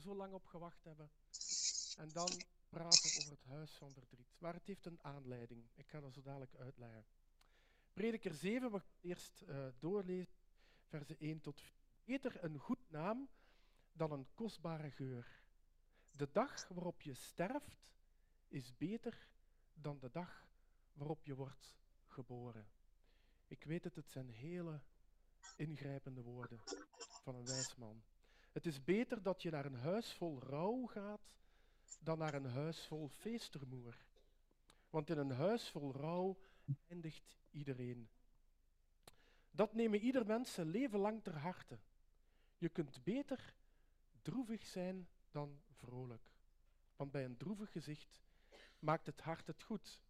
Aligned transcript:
zo 0.00 0.14
lang 0.14 0.32
op 0.32 0.46
gewacht 0.46 0.84
hebben. 0.84 1.10
En 1.96 2.08
dan 2.12 2.28
praten 2.68 3.18
over 3.18 3.30
het 3.30 3.44
huis 3.44 3.70
van 3.70 3.92
verdriet. 3.92 4.36
Maar 4.38 4.54
het 4.54 4.66
heeft 4.66 4.86
een 4.86 4.98
aanleiding. 5.02 5.64
Ik 5.74 5.88
ga 5.88 6.00
dat 6.00 6.14
zo 6.14 6.22
dadelijk 6.22 6.54
uitleggen. 6.54 7.04
Prediker 7.92 8.34
7, 8.34 8.70
we 8.70 8.78
gaan 8.78 8.88
eerst 9.00 9.42
uh, 9.42 9.66
doorlezen, 9.78 10.34
versen 10.86 11.18
1 11.18 11.40
tot 11.40 11.60
4. 11.60 11.72
Beter 12.04 12.44
een 12.44 12.58
goed 12.58 12.90
naam 12.90 13.28
dan 13.92 14.12
een 14.12 14.26
kostbare 14.34 14.90
geur. 14.90 15.42
De 16.10 16.28
dag 16.32 16.68
waarop 16.68 17.02
je 17.02 17.14
sterft 17.14 17.92
is 18.48 18.76
beter 18.76 19.28
dan 19.74 19.98
de 19.98 20.10
dag 20.10 20.48
waarop 20.92 21.24
je 21.24 21.34
wordt 21.34 21.76
geboren. 22.06 22.68
Ik 23.46 23.64
weet 23.64 23.84
het, 23.84 23.94
het 23.94 24.10
zijn 24.10 24.28
hele 24.28 24.80
ingrijpende 25.56 26.22
woorden 26.22 26.60
van 27.22 27.34
een 27.34 27.46
wijs 27.46 27.74
man. 27.76 28.02
Het 28.52 28.66
is 28.66 28.84
beter 28.84 29.22
dat 29.22 29.42
je 29.42 29.50
naar 29.50 29.64
een 29.64 29.78
huis 29.78 30.12
vol 30.12 30.42
rouw 30.42 30.86
gaat 30.86 31.28
dan 32.00 32.18
naar 32.18 32.34
een 32.34 32.50
huis 32.50 32.86
vol 32.86 33.08
feestermoer. 33.08 33.96
Want 34.90 35.10
in 35.10 35.18
een 35.18 35.30
huis 35.30 35.68
vol 35.68 35.92
rouw 35.92 36.38
eindigt 36.88 37.36
iedereen. 37.50 38.08
Dat 39.50 39.74
nemen 39.74 40.00
ieder 40.00 40.26
mens 40.26 40.52
zijn 40.52 40.68
leven 40.68 40.98
lang 40.98 41.22
ter 41.22 41.36
harte. 41.36 41.78
Je 42.58 42.68
kunt 42.68 43.04
beter 43.04 43.54
droevig 44.22 44.66
zijn 44.66 45.08
dan 45.30 45.60
vrolijk. 45.72 46.30
Want 46.96 47.10
bij 47.10 47.24
een 47.24 47.36
droevig 47.36 47.72
gezicht 47.72 48.20
maakt 48.78 49.06
het 49.06 49.20
hart 49.20 49.46
het 49.46 49.62
goed. 49.62 50.02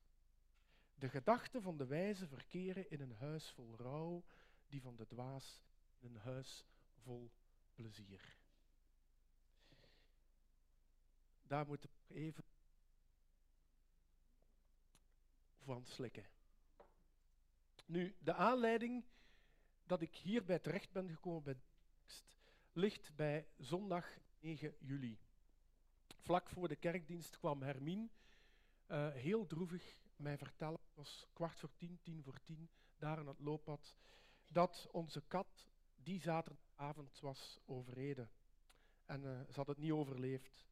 De 0.94 1.08
gedachten 1.08 1.62
van 1.62 1.76
de 1.76 1.86
wijze 1.86 2.26
verkeren 2.26 2.90
in 2.90 3.00
een 3.00 3.12
huis 3.12 3.50
vol 3.50 3.76
rouw, 3.76 4.24
die 4.66 4.82
van 4.82 4.96
de 4.96 5.06
dwaas 5.06 5.62
in 5.98 6.14
een 6.14 6.20
huis 6.20 6.64
vol 7.02 7.30
plezier. 7.78 8.36
Daar 11.42 11.66
moeten 11.66 11.90
we 12.06 12.14
even 12.14 12.44
van 15.62 15.86
slikken. 15.86 16.24
Nu, 17.86 18.16
de 18.18 18.34
aanleiding 18.34 19.04
dat 19.86 20.00
ik 20.00 20.16
hierbij 20.16 20.58
terecht 20.58 20.92
ben 20.92 21.08
gekomen 21.08 21.42
bij 21.42 21.56
tekst 22.00 22.36
ligt 22.72 23.14
bij 23.14 23.46
zondag 23.56 24.18
9 24.40 24.74
juli. 24.78 25.18
Vlak 26.16 26.50
voor 26.50 26.68
de 26.68 26.76
kerkdienst 26.76 27.38
kwam 27.38 27.62
Hermine 27.62 28.08
uh, 28.88 29.12
heel 29.12 29.46
droevig 29.46 29.98
mij 30.16 30.38
vertellen, 30.38 30.80
het 30.84 30.94
was 30.94 31.26
kwart 31.32 31.60
voor 31.60 31.74
tien, 31.76 31.98
tien 32.02 32.22
voor 32.22 32.40
tien, 32.44 32.68
daar 32.98 33.18
aan 33.18 33.28
het 33.28 33.40
looppad, 33.40 33.96
dat 34.48 34.88
onze 34.90 35.22
kat 35.28 35.67
die 36.08 36.20
zaterdagavond 36.20 37.20
was 37.20 37.58
overreden. 37.64 38.30
En 39.06 39.22
uh, 39.22 39.40
ze 39.48 39.54
had 39.54 39.66
het 39.66 39.78
niet 39.78 39.92
overleefd. 39.92 40.66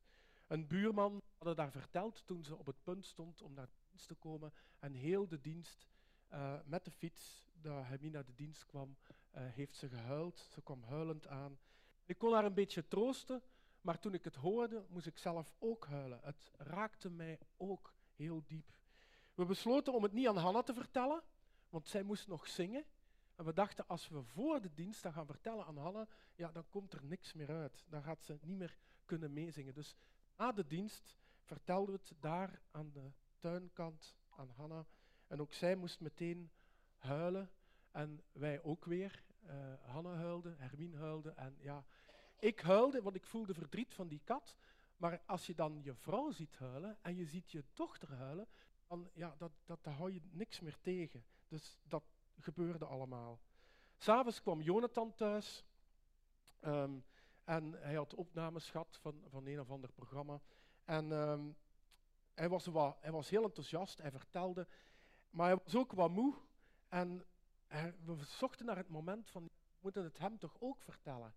Een 0.46 0.66
buurman 0.66 1.22
had 1.38 1.56
daar 1.56 1.70
verteld 1.70 2.22
toen 2.26 2.44
ze 2.44 2.56
op 2.56 2.66
het 2.66 2.82
punt 2.82 3.06
stond 3.06 3.42
om 3.42 3.54
naar 3.54 3.66
de 3.66 3.78
dienst 3.88 4.06
te 4.06 4.14
komen. 4.14 4.52
En 4.78 4.92
heel 4.92 5.28
de 5.28 5.40
dienst 5.40 5.86
uh, 6.32 6.54
met 6.64 6.84
de 6.84 6.90
fiets, 6.90 7.48
dat 7.52 7.86
Hermine 7.86 8.12
naar 8.12 8.24
de 8.24 8.34
dienst 8.34 8.66
kwam, 8.66 8.96
heeft 9.30 9.76
ze 9.76 9.88
gehuild. 9.88 10.38
Ze 10.38 10.62
kwam 10.62 10.82
huilend 10.82 11.26
aan. 11.26 11.58
Ik 12.04 12.18
kon 12.18 12.32
haar 12.32 12.44
een 12.44 12.54
beetje 12.54 12.88
troosten, 12.88 13.42
maar 13.80 13.98
toen 13.98 14.14
ik 14.14 14.24
het 14.24 14.36
hoorde, 14.36 14.84
moest 14.88 15.06
ik 15.06 15.18
zelf 15.18 15.54
ook 15.58 15.86
huilen. 15.86 16.20
Het 16.22 16.50
raakte 16.56 17.10
mij 17.10 17.38
ook 17.56 17.94
heel 18.14 18.42
diep. 18.46 18.72
We 19.34 19.44
besloten 19.44 19.92
om 19.92 20.02
het 20.02 20.12
niet 20.12 20.28
aan 20.28 20.36
Hanna 20.36 20.62
te 20.62 20.74
vertellen, 20.74 21.22
want 21.68 21.88
zij 21.88 22.02
moest 22.02 22.28
nog 22.28 22.48
zingen. 22.48 22.84
En 23.36 23.44
we 23.44 23.52
dachten, 23.52 23.86
als 23.86 24.08
we 24.08 24.22
voor 24.22 24.60
de 24.60 24.74
dienst 24.74 25.02
dat 25.02 25.12
gaan 25.12 25.26
vertellen 25.26 25.66
aan 25.66 25.76
Hanna, 25.76 26.08
ja, 26.34 26.52
dan 26.52 26.68
komt 26.68 26.92
er 26.92 27.04
niks 27.04 27.32
meer 27.32 27.50
uit. 27.50 27.84
Dan 27.88 28.02
gaat 28.02 28.24
ze 28.24 28.38
niet 28.42 28.58
meer 28.58 28.76
kunnen 29.04 29.32
meezingen. 29.32 29.74
Dus 29.74 29.96
na 30.36 30.52
de 30.52 30.66
dienst 30.66 31.16
vertelden 31.42 31.94
we 31.94 32.00
het 32.00 32.14
daar 32.20 32.60
aan 32.70 32.92
de 32.92 33.12
tuinkant 33.38 34.16
aan 34.28 34.50
Hanna. 34.50 34.86
En 35.26 35.40
ook 35.40 35.52
zij 35.52 35.76
moest 35.76 36.00
meteen 36.00 36.50
huilen. 36.96 37.50
En 37.90 38.22
wij 38.32 38.62
ook 38.62 38.84
weer. 38.84 39.24
Uh, 39.44 39.74
Hanna 39.80 40.14
huilde, 40.14 40.54
Hermine 40.58 40.96
huilde. 40.96 41.30
En 41.30 41.56
ja, 41.58 41.84
ik 42.38 42.60
huilde, 42.60 43.02
want 43.02 43.16
ik 43.16 43.24
voelde 43.24 43.54
verdriet 43.54 43.94
van 43.94 44.08
die 44.08 44.20
kat. 44.24 44.56
Maar 44.96 45.22
als 45.26 45.46
je 45.46 45.54
dan 45.54 45.80
je 45.82 45.94
vrouw 45.94 46.30
ziet 46.30 46.56
huilen 46.56 46.98
en 47.02 47.16
je 47.16 47.24
ziet 47.24 47.50
je 47.50 47.64
dochter 47.72 48.14
huilen, 48.14 48.48
dan 48.86 49.10
ja, 49.12 49.34
dat, 49.38 49.52
dat, 49.64 49.84
daar 49.84 49.94
hou 49.94 50.12
je 50.12 50.20
niks 50.30 50.60
meer 50.60 50.76
tegen. 50.80 51.24
Dus 51.48 51.78
dat 51.82 52.15
gebeurde 52.40 52.84
allemaal. 52.84 53.40
S'avonds 53.96 54.42
kwam 54.42 54.60
Jonathan 54.60 55.14
thuis 55.14 55.64
um, 56.60 57.04
en 57.44 57.72
hij 57.72 57.94
had 57.94 58.14
opnames 58.14 58.70
gehad 58.70 58.98
van, 59.00 59.22
van 59.28 59.46
een 59.46 59.60
of 59.60 59.70
ander 59.70 59.92
programma. 59.92 60.40
En 60.84 61.10
um, 61.10 61.56
hij, 62.34 62.48
was 62.48 62.66
wat, 62.66 62.96
hij 63.00 63.12
was 63.12 63.30
heel 63.30 63.44
enthousiast, 63.44 63.98
hij 63.98 64.10
vertelde, 64.10 64.66
maar 65.30 65.46
hij 65.46 65.60
was 65.64 65.76
ook 65.76 65.92
wat 65.92 66.10
moe. 66.10 66.34
En 66.88 67.24
we 68.04 68.16
zochten 68.24 68.66
naar 68.66 68.76
het 68.76 68.88
moment 68.88 69.30
van, 69.30 69.44
we 69.44 69.50
moeten 69.80 70.04
het 70.04 70.18
hem 70.18 70.38
toch 70.38 70.56
ook 70.58 70.82
vertellen. 70.82 71.34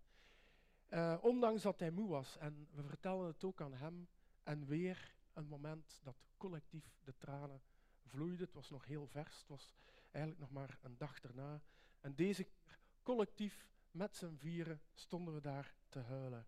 Uh, 0.88 1.16
ondanks 1.20 1.62
dat 1.62 1.80
hij 1.80 1.90
moe 1.90 2.08
was. 2.08 2.36
En 2.36 2.68
we 2.70 2.82
vertelden 2.82 3.26
het 3.26 3.44
ook 3.44 3.60
aan 3.60 3.74
hem. 3.74 4.08
En 4.42 4.66
weer 4.66 5.14
een 5.32 5.46
moment 5.46 6.00
dat 6.02 6.16
collectief 6.36 7.00
de 7.04 7.14
tranen 7.16 7.62
vloeiden. 8.06 8.46
Het 8.46 8.54
was 8.54 8.70
nog 8.70 8.84
heel 8.84 9.06
vers. 9.06 9.38
Het 9.38 9.48
was 9.48 9.74
eigenlijk 10.10 10.42
nog 10.42 10.50
maar 10.50 10.78
een 10.82 10.96
dag 10.98 11.22
erna. 11.22 11.60
En 12.00 12.14
deze 12.14 12.44
keer 12.44 12.78
collectief 13.02 13.68
met 13.90 14.16
z'n 14.16 14.36
vieren 14.36 14.80
stonden 14.94 15.34
we 15.34 15.40
daar 15.40 15.74
te 15.88 15.98
huilen. 15.98 16.46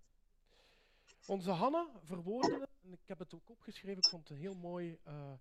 Onze 1.26 1.50
Hanna 1.50 1.88
verwoordde 2.02 2.68
en 2.82 2.92
ik 2.92 3.06
heb 3.06 3.18
het 3.18 3.34
ook 3.34 3.50
opgeschreven, 3.50 4.02
ik 4.02 4.08
vond 4.08 4.28
het 4.28 4.36
een 4.36 4.42
heel 4.42 4.54
mooi, 4.54 4.98
uh, 5.08 5.32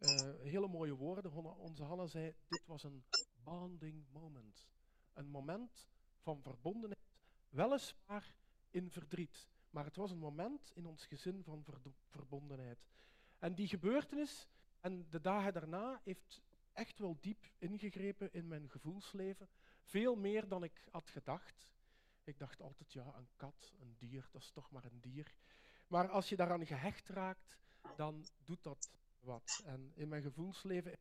uh, 0.00 0.34
hele 0.42 0.68
mooie 0.68 0.94
woorden. 0.94 1.32
Onze 1.58 1.84
Hanna 1.84 2.06
zei, 2.06 2.34
dit 2.48 2.66
was 2.66 2.82
een 2.82 3.04
bonding 3.44 4.04
moment. 4.12 4.66
Een 5.12 5.28
moment 5.28 5.88
van 6.18 6.42
verbondenheid 6.42 7.02
Weliswaar 7.54 8.34
in 8.70 8.90
verdriet, 8.90 9.48
maar 9.70 9.84
het 9.84 9.96
was 9.96 10.10
een 10.10 10.18
moment 10.18 10.70
in 10.74 10.86
ons 10.86 11.06
gezin 11.06 11.44
van 11.44 11.64
verbondenheid. 12.08 12.78
En 13.38 13.54
die 13.54 13.68
gebeurtenis 13.68 14.48
en 14.80 15.06
de 15.10 15.20
dagen 15.20 15.52
daarna 15.52 16.00
heeft 16.04 16.42
echt 16.74 16.98
wel 16.98 17.16
diep 17.20 17.44
ingegrepen 17.58 18.32
in 18.32 18.48
mijn 18.48 18.70
gevoelsleven. 18.70 19.48
Veel 19.82 20.16
meer 20.16 20.48
dan 20.48 20.64
ik 20.64 20.84
had 20.90 21.10
gedacht. 21.10 21.72
Ik 22.24 22.38
dacht 22.38 22.60
altijd, 22.60 22.92
ja, 22.92 23.14
een 23.16 23.28
kat, 23.36 23.72
een 23.80 23.94
dier, 23.98 24.28
dat 24.32 24.42
is 24.42 24.50
toch 24.50 24.70
maar 24.70 24.84
een 24.84 25.00
dier. 25.00 25.34
Maar 25.86 26.08
als 26.08 26.28
je 26.28 26.36
daaraan 26.36 26.66
gehecht 26.66 27.08
raakt, 27.08 27.58
dan 27.96 28.24
doet 28.44 28.62
dat 28.62 28.90
wat. 29.20 29.62
En 29.64 29.92
in 29.94 30.08
mijn 30.08 30.22
gevoelsleven, 30.22 30.98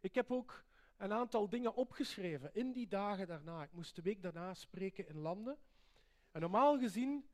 ik 0.00 0.14
heb 0.14 0.30
ook 0.30 0.64
een 0.96 1.12
aantal 1.12 1.48
dingen 1.48 1.74
opgeschreven 1.74 2.54
in 2.54 2.72
die 2.72 2.88
dagen 2.88 3.26
daarna. 3.26 3.62
Ik 3.62 3.72
moest 3.72 3.96
de 3.96 4.02
week 4.02 4.22
daarna 4.22 4.54
spreken 4.54 5.08
in 5.08 5.18
landen. 5.18 5.58
En 6.30 6.40
normaal 6.40 6.78
gezien, 6.78 7.28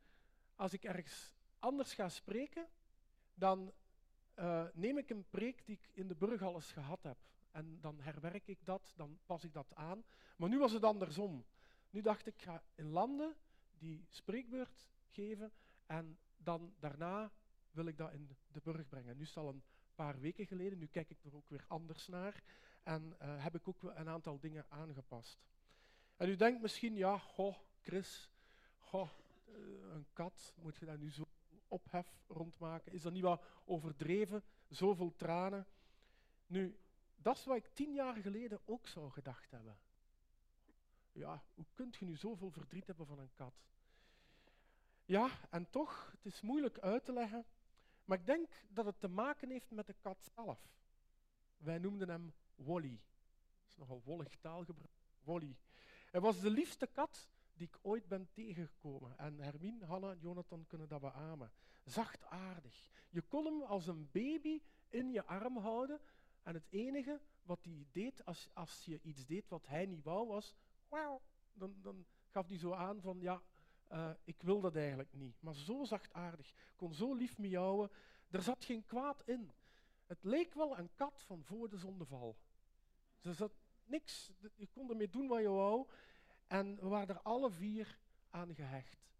als 0.55 0.73
ik 0.73 0.85
ergens 0.85 1.35
anders 1.59 1.95
ga 1.95 2.09
spreken, 2.09 2.69
dan 3.35 3.73
uh, 4.37 4.65
neem 4.73 4.99
ik 4.99 5.11
een 5.11 5.25
preek 5.31 5.67
die 5.67 5.79
ik 5.81 5.89
in 5.93 6.09
de 6.09 6.15
burg 6.15 6.43
al 6.43 6.55
eens 6.55 6.73
gehad 6.73 7.03
heb. 7.03 7.19
En 7.51 7.81
dan 7.81 8.01
herwerk 8.01 8.47
ik 8.47 8.59
dat, 8.65 8.93
dan 8.97 9.19
pas 9.27 9.45
ik 9.45 9.53
dat 9.53 9.75
aan. 9.75 10.05
Maar 10.37 10.49
nu 10.49 10.59
was 10.59 10.73
het 10.73 10.85
andersom. 10.85 11.45
Nu 11.91 12.01
dacht 12.01 12.27
ik, 12.27 12.35
ik 12.35 12.43
ga 12.43 12.63
in 12.75 12.89
landen 12.89 13.37
die 13.79 14.07
spreekbeurt 14.09 14.89
geven 15.11 15.53
en 15.87 16.19
dan 16.37 16.75
daarna 16.79 17.33
wil 17.71 17.87
ik 17.87 17.97
dat 17.97 18.13
in 18.13 18.29
de 18.53 18.61
burg 18.61 18.89
brengen. 18.89 19.17
Nu 19.17 19.23
is 19.23 19.29
het 19.29 19.37
al 19.37 19.49
een 19.49 19.63
paar 19.95 20.21
weken 20.21 20.47
geleden. 20.47 20.79
Nu 20.79 20.87
kijk 20.87 21.11
ik 21.11 21.25
er 21.25 21.37
ook 21.37 21.49
weer 21.49 21.65
anders 21.69 22.07
naar 22.07 22.43
en 22.83 23.17
uh, 23.23 23.43
heb 23.43 23.55
ik 23.55 23.69
ook 23.69 23.83
een 23.83 24.09
aantal 24.09 24.41
dingen 24.41 24.67
aangepast. 24.69 25.39
En 26.17 26.29
u 26.29 26.37
denkt 26.37 26.63
misschien, 26.63 26.97
ja, 26.97 27.19
goh, 27.19 27.57
Chris, 27.81 28.31
goh, 28.79 29.11
uh, 29.49 29.57
een 29.95 30.07
kat, 30.13 30.55
moet 30.57 30.77
je 30.77 30.87
daar 30.87 30.99
nu 30.99 31.11
zo 31.11 31.25
ophef 31.69 32.07
rondmaken? 32.27 32.93
Is 32.93 33.03
dat 33.03 33.13
niet 33.13 33.23
wat 33.23 33.43
overdreven? 33.65 34.43
Zoveel 34.69 35.15
tranen? 35.17 35.67
Nu, 36.47 36.79
dat 37.17 37.37
is 37.37 37.45
wat 37.45 37.57
ik 37.57 37.69
tien 37.73 37.95
jaar 37.95 38.17
geleden 38.17 38.61
ook 38.65 38.87
zou 38.87 39.11
gedacht 39.11 39.51
hebben. 39.51 39.79
Ja, 41.13 41.43
hoe 41.55 41.67
kunt 41.73 41.97
je 41.97 42.05
nu 42.05 42.17
zoveel 42.17 42.51
verdriet 42.51 42.87
hebben 42.87 43.07
van 43.07 43.19
een 43.19 43.35
kat? 43.35 43.55
Ja, 45.05 45.29
en 45.51 45.71
toch, 45.71 46.11
het 46.13 46.33
is 46.33 46.41
moeilijk 46.41 46.79
uit 46.79 47.05
te 47.05 47.13
leggen, 47.13 47.45
maar 48.05 48.19
ik 48.19 48.27
denk 48.27 48.49
dat 48.69 48.85
het 48.85 49.01
te 49.01 49.09
maken 49.09 49.51
heeft 49.51 49.71
met 49.71 49.87
de 49.87 49.95
kat 50.01 50.31
zelf. 50.35 50.59
Wij 51.57 51.79
noemden 51.79 52.09
hem 52.09 52.35
Wally. 52.55 53.01
Dat 53.61 53.69
is 53.69 53.77
nogal 53.77 54.03
wollig 54.05 54.37
taalgebruik. 54.41 54.91
Wally. 55.23 55.57
Hij 56.11 56.21
was 56.21 56.41
de 56.41 56.51
liefste 56.51 56.87
kat 56.87 57.29
die 57.55 57.67
ik 57.67 57.79
ooit 57.83 58.09
ben 58.09 58.29
tegengekomen. 58.33 59.19
En 59.19 59.39
Hermine, 59.39 59.85
Hanna 59.85 60.15
Jonathan 60.15 60.67
kunnen 60.67 60.89
dat 60.89 61.01
beamen. 61.01 61.53
Zachtaardig. 61.85 62.91
Je 63.11 63.23
kon 63.23 63.45
hem 63.45 63.63
als 63.63 63.87
een 63.87 64.09
baby 64.13 64.63
in 64.89 65.11
je 65.13 65.25
arm 65.25 65.57
houden. 65.57 66.01
En 66.43 66.55
het 66.55 66.67
enige 66.71 67.21
wat 67.43 67.65
hij 67.65 67.87
deed, 67.93 68.25
als, 68.25 68.51
als 68.53 68.85
je 68.85 69.01
iets 69.03 69.27
deed 69.27 69.49
wat 69.49 69.67
hij 69.67 69.87
niet 69.87 70.03
wou, 70.03 70.29
was... 70.29 70.55
Dan, 71.53 71.75
dan 71.83 72.07
gaf 72.29 72.49
hij 72.49 72.59
zo 72.59 72.73
aan 72.73 73.01
van, 73.01 73.21
ja, 73.21 73.43
eh, 73.89 74.11
ik 74.25 74.43
wil 74.43 74.61
dat 74.61 74.77
eigenlijk 74.77 75.13
niet. 75.13 75.43
Maar 75.43 75.55
zo 75.55 75.85
zachtaardig, 75.85 76.53
kon 76.77 76.95
zo 76.95 77.15
lief 77.15 77.39
miauwen, 77.39 77.91
er 78.31 78.43
zat 78.43 78.65
geen 78.65 78.87
kwaad 78.87 79.23
in. 79.25 79.53
Het 80.07 80.25
leek 80.25 80.55
wel 80.55 80.79
een 80.79 80.91
kat 80.95 81.23
van 81.27 81.45
voor 81.45 81.69
de 81.69 81.77
zondeval. 81.77 82.37
Er 83.21 83.35
zat 83.35 83.53
niks, 83.85 84.31
je 84.55 84.67
kon 84.67 84.91
ermee 84.91 85.11
doen 85.11 85.29
wat 85.29 85.41
je 85.41 85.49
wou. 85.49 85.87
En 86.47 86.77
we 86.77 86.89
waren 86.89 87.15
er 87.15 87.23
alle 87.23 87.51
vier 87.51 87.99
aan 88.31 88.55
gehecht. 88.55 89.13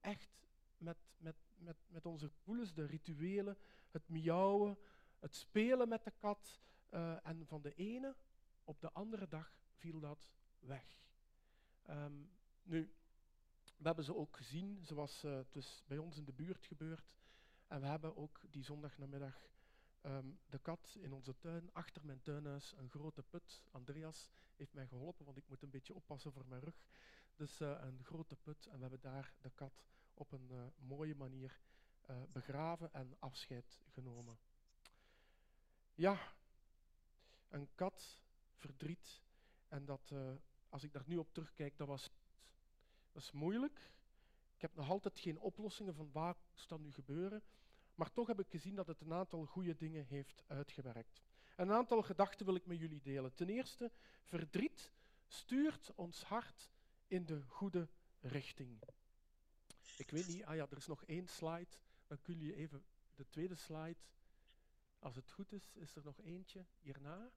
Echt 0.00 0.48
met, 0.78 0.96
met, 1.18 1.36
met, 1.54 1.76
met 1.88 2.06
onze 2.06 2.28
gevoelens, 2.28 2.74
de 2.74 2.86
rituelen, 2.86 3.58
het 3.90 4.08
miauwen, 4.08 4.78
het 5.18 5.34
spelen 5.34 5.88
met 5.88 6.04
de 6.04 6.12
kat. 6.18 6.60
Uh, 6.90 7.26
en 7.26 7.46
van 7.46 7.62
de 7.62 7.74
ene 7.74 8.16
op 8.64 8.80
de 8.80 8.92
andere 8.92 9.28
dag 9.28 9.52
viel 9.74 10.00
dat 10.00 10.32
weg. 10.58 10.98
Um, 11.90 12.30
nu, 12.62 12.92
we 13.76 13.86
hebben 13.86 14.04
ze 14.04 14.14
ook 14.14 14.36
gezien, 14.36 14.84
was 14.88 15.24
uh, 15.24 15.38
dus 15.50 15.82
bij 15.86 15.98
ons 15.98 16.16
in 16.16 16.24
de 16.24 16.32
buurt 16.32 16.66
gebeurd. 16.66 17.16
En 17.66 17.80
we 17.80 17.86
hebben 17.86 18.16
ook 18.16 18.40
die 18.50 18.62
zondagnamiddag 18.62 19.48
um, 20.02 20.38
de 20.48 20.58
kat 20.58 20.96
in 21.00 21.12
onze 21.12 21.36
tuin, 21.38 21.70
achter 21.72 22.04
mijn 22.04 22.20
tuinhuis, 22.20 22.74
een 22.76 22.90
grote 22.90 23.22
put. 23.22 23.64
Andreas 23.70 24.30
heeft 24.56 24.72
mij 24.72 24.86
geholpen, 24.86 25.24
want 25.24 25.36
ik 25.36 25.48
moet 25.48 25.62
een 25.62 25.70
beetje 25.70 25.94
oppassen 25.94 26.32
voor 26.32 26.46
mijn 26.46 26.60
rug. 26.60 26.84
Dus 27.34 27.60
uh, 27.60 27.78
een 27.80 28.04
grote 28.04 28.36
put 28.36 28.66
en 28.66 28.74
we 28.74 28.80
hebben 28.80 29.00
daar 29.00 29.34
de 29.40 29.50
kat 29.50 29.84
op 30.14 30.32
een 30.32 30.48
uh, 30.50 30.66
mooie 30.76 31.14
manier 31.14 31.60
uh, 32.10 32.16
begraven 32.32 32.92
en 32.92 33.16
afscheid 33.18 33.80
genomen. 33.88 34.38
Ja, 35.94 36.32
een 37.48 37.68
kat, 37.74 38.20
verdriet. 38.54 39.22
En 39.68 39.84
dat, 39.84 40.12
als 40.68 40.84
ik 40.84 40.92
daar 40.92 41.04
nu 41.06 41.16
op 41.16 41.32
terugkijk, 41.32 41.76
dat 41.76 41.86
was 41.86 42.10
is 43.16 43.32
moeilijk. 43.32 43.92
Ik 44.54 44.60
heb 44.60 44.74
nog 44.74 44.90
altijd 44.90 45.18
geen 45.18 45.38
oplossingen 45.38 45.94
van 45.94 46.10
waar 46.12 46.36
moest 46.50 46.68
dat 46.68 46.80
nu 46.80 46.92
gebeuren. 46.92 47.42
Maar 47.94 48.12
toch 48.12 48.26
heb 48.26 48.40
ik 48.40 48.48
gezien 48.48 48.74
dat 48.74 48.86
het 48.86 49.00
een 49.00 49.12
aantal 49.12 49.44
goede 49.44 49.76
dingen 49.76 50.04
heeft 50.04 50.42
uitgewerkt. 50.46 51.22
Een 51.56 51.72
aantal 51.72 52.02
gedachten 52.02 52.46
wil 52.46 52.54
ik 52.54 52.66
met 52.66 52.78
jullie 52.78 53.00
delen. 53.02 53.34
Ten 53.34 53.48
eerste, 53.48 53.92
verdriet 54.22 54.92
stuurt 55.26 55.92
ons 55.94 56.22
hart 56.22 56.70
in 57.06 57.26
de 57.26 57.42
goede 57.42 57.88
richting. 58.20 58.82
Ik 59.96 60.10
weet 60.10 60.26
niet, 60.26 60.44
ah 60.44 60.54
ja, 60.54 60.66
er 60.70 60.76
is 60.76 60.86
nog 60.86 61.04
één 61.04 61.28
slide. 61.28 61.76
Dan 62.06 62.22
kun 62.22 62.40
je 62.40 62.54
even 62.54 62.84
de 63.14 63.28
tweede 63.28 63.54
slide. 63.54 63.96
Als 64.98 65.16
het 65.16 65.30
goed 65.30 65.52
is, 65.52 65.70
is 65.74 65.96
er 65.96 66.04
nog 66.04 66.20
eentje 66.20 66.66
hierna. 66.80 67.30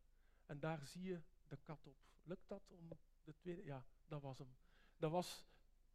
En 0.45 0.60
daar 0.60 0.88
zie 0.88 1.04
je 1.04 1.22
de 1.48 1.57
kat 1.63 1.88
op. 1.88 1.98
Lukt 2.24 2.48
dat 2.48 2.69
om 2.69 2.89
de 3.24 3.36
tweede? 3.38 3.63
Ja, 3.63 3.86
dat 4.07 4.22
was 4.22 4.38
hem. 4.38 4.56
Dat 4.98 5.12
was 5.12 5.45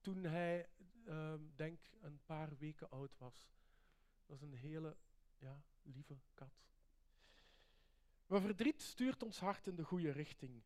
toen 0.00 0.24
hij, 0.24 0.68
uh, 1.04 1.34
denk 1.54 1.80
een 2.00 2.20
paar 2.24 2.56
weken 2.56 2.90
oud 2.90 3.18
was. 3.18 3.48
Dat 4.26 4.36
is 4.36 4.42
een 4.42 4.54
hele 4.54 4.96
ja, 5.38 5.62
lieve 5.82 6.18
kat. 6.34 6.64
Maar 8.26 8.40
verdriet 8.40 8.82
stuurt 8.82 9.22
ons 9.22 9.38
hart 9.38 9.66
in 9.66 9.74
de 9.74 9.84
goede 9.84 10.10
richting. 10.10 10.62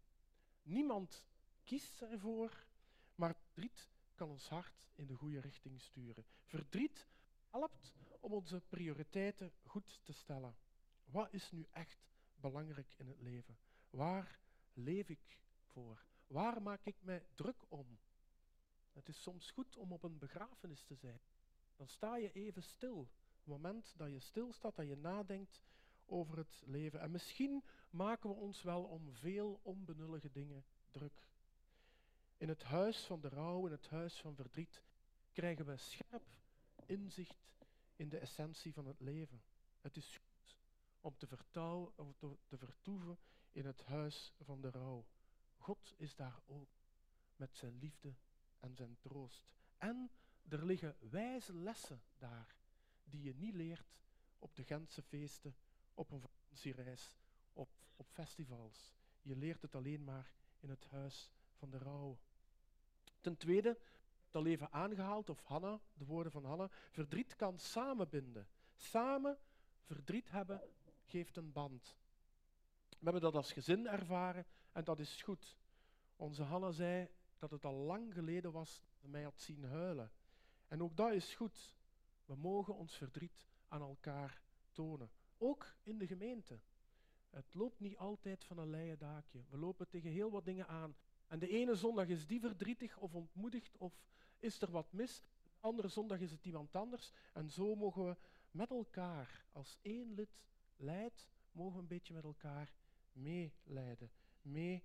Niemand 0.62 1.26
kiest 1.64 2.02
ervoor, 2.02 2.66
maar 3.14 3.34
verdriet 3.34 3.88
kan 4.14 4.28
ons 4.28 4.48
hart 4.48 4.88
in 4.94 5.06
de 5.06 5.14
goede 5.14 5.40
richting 5.40 5.80
sturen. 5.80 6.24
Verdriet 6.44 7.06
helpt 7.50 7.92
om 8.20 8.32
onze 8.32 8.60
prioriteiten 8.68 9.52
goed 9.64 10.00
te 10.02 10.12
stellen. 10.12 10.56
Wat 11.04 11.32
is 11.32 11.50
nu 11.50 11.66
echt 11.72 12.10
belangrijk 12.34 12.94
in 12.96 13.08
het 13.08 13.20
leven? 13.20 13.58
Waar 13.90 14.40
leef 14.72 15.08
ik 15.08 15.38
voor? 15.64 16.06
Waar 16.26 16.62
maak 16.62 16.84
ik 16.84 16.96
mij 17.00 17.26
druk 17.34 17.64
om? 17.68 17.98
Het 18.92 19.08
is 19.08 19.22
soms 19.22 19.50
goed 19.50 19.76
om 19.76 19.92
op 19.92 20.02
een 20.02 20.18
begrafenis 20.18 20.82
te 20.82 20.94
zijn. 20.94 21.20
Dan 21.76 21.88
sta 21.88 22.16
je 22.16 22.32
even 22.32 22.62
stil. 22.62 23.08
Het 23.36 23.46
moment 23.46 23.94
dat 23.96 24.10
je 24.10 24.20
stilstaat, 24.20 24.76
dat 24.76 24.86
je 24.86 24.96
nadenkt 24.96 25.62
over 26.08 26.36
het 26.36 26.62
leven. 26.64 27.00
En 27.00 27.10
misschien 27.10 27.64
maken 27.90 28.30
we 28.30 28.36
ons 28.36 28.62
wel 28.62 28.84
om 28.84 29.12
veel 29.12 29.60
onbenullige 29.62 30.30
dingen 30.30 30.64
druk. 30.90 31.28
In 32.36 32.48
het 32.48 32.62
huis 32.62 33.04
van 33.04 33.20
de 33.20 33.28
rouw, 33.28 33.66
in 33.66 33.72
het 33.72 33.88
huis 33.88 34.20
van 34.20 34.34
verdriet, 34.34 34.82
krijgen 35.32 35.66
we 35.66 35.76
scherp 35.76 36.22
inzicht 36.86 37.48
in 37.96 38.08
de 38.08 38.18
essentie 38.18 38.72
van 38.72 38.86
het 38.86 39.00
leven. 39.00 39.42
Het 39.80 39.96
is 39.96 40.16
goed 40.16 40.58
om 41.00 41.16
te, 41.16 41.26
vertouwen, 41.26 41.92
te, 42.16 42.36
te 42.46 42.58
vertoeven 42.58 43.18
in 43.52 43.66
het 43.66 43.84
huis 43.84 44.32
van 44.40 44.60
de 44.60 44.70
rouw. 44.70 45.06
God 45.56 45.94
is 45.96 46.14
daar 46.14 46.40
ook 46.46 46.78
met 47.36 47.56
zijn 47.56 47.78
liefde 47.78 48.14
en 48.58 48.74
zijn 48.74 48.96
troost. 49.00 49.44
En 49.76 50.10
er 50.48 50.64
liggen 50.64 50.96
wijze 50.98 51.54
lessen 51.54 52.02
daar 52.18 52.56
die 53.04 53.22
je 53.22 53.34
niet 53.34 53.54
leert 53.54 53.96
op 54.38 54.56
de 54.56 54.64
Gentse 54.64 55.02
feesten, 55.02 55.56
op 55.98 56.10
een 56.10 56.20
vakantiereis, 56.20 57.16
op, 57.52 57.68
op 57.96 58.08
festivals. 58.08 58.96
Je 59.22 59.36
leert 59.36 59.62
het 59.62 59.74
alleen 59.74 60.04
maar 60.04 60.32
in 60.60 60.70
het 60.70 60.86
huis 60.90 61.30
van 61.52 61.70
de 61.70 61.78
rouw. 61.78 62.18
Ten 63.20 63.36
tweede, 63.36 63.78
dat 64.30 64.42
leven 64.42 64.72
aangehaald, 64.72 65.30
of 65.30 65.42
Hanna, 65.42 65.80
de 65.94 66.04
woorden 66.04 66.32
van 66.32 66.44
Hanna, 66.44 66.68
verdriet 66.90 67.36
kan 67.36 67.58
samenbinden. 67.58 68.48
Samen 68.76 69.38
verdriet 69.82 70.30
hebben 70.30 70.62
geeft 71.04 71.36
een 71.36 71.52
band. 71.52 71.96
We 72.88 73.04
hebben 73.04 73.22
dat 73.22 73.34
als 73.34 73.52
gezin 73.52 73.86
ervaren 73.86 74.46
en 74.72 74.84
dat 74.84 74.98
is 74.98 75.22
goed. 75.22 75.58
Onze 76.16 76.42
Hanna 76.42 76.70
zei, 76.70 77.08
dat 77.38 77.50
het 77.50 77.64
al 77.64 77.74
lang 77.74 78.12
geleden 78.12 78.52
was 78.52 78.82
dat 79.00 79.10
mij 79.10 79.22
had 79.22 79.40
zien 79.40 79.64
huilen. 79.64 80.12
En 80.68 80.82
ook 80.82 80.96
dat 80.96 81.12
is 81.12 81.34
goed. 81.34 81.76
We 82.24 82.36
mogen 82.36 82.74
ons 82.74 82.96
verdriet 82.96 83.46
aan 83.68 83.80
elkaar 83.80 84.42
tonen. 84.72 85.10
Ook 85.38 85.74
in 85.82 85.98
de 85.98 86.06
gemeente. 86.06 86.60
Het 87.30 87.54
loopt 87.54 87.80
niet 87.80 87.96
altijd 87.96 88.44
van 88.44 88.58
een 88.58 88.70
leien 88.70 88.98
daakje. 88.98 89.44
We 89.48 89.58
lopen 89.58 89.88
tegen 89.88 90.10
heel 90.10 90.30
wat 90.30 90.44
dingen 90.44 90.68
aan. 90.68 90.96
En 91.26 91.38
de 91.38 91.48
ene 91.48 91.74
zondag 91.74 92.08
is 92.08 92.26
die 92.26 92.40
verdrietig 92.40 92.98
of 92.98 93.14
ontmoedigd 93.14 93.76
of 93.76 94.00
is 94.38 94.60
er 94.60 94.70
wat 94.70 94.92
mis. 94.92 95.22
De 95.42 95.50
andere 95.60 95.88
zondag 95.88 96.20
is 96.20 96.30
het 96.30 96.44
iemand 96.44 96.76
anders. 96.76 97.12
En 97.32 97.50
zo 97.50 97.74
mogen 97.74 98.04
we 98.04 98.16
met 98.50 98.70
elkaar, 98.70 99.46
als 99.52 99.78
één 99.82 100.14
lid 100.14 100.40
leidt, 100.76 101.28
mogen 101.52 101.74
we 101.74 101.80
een 101.80 101.86
beetje 101.88 102.14
met 102.14 102.24
elkaar 102.24 102.74
meeleiden. 103.12 104.10
Mee 104.42 104.82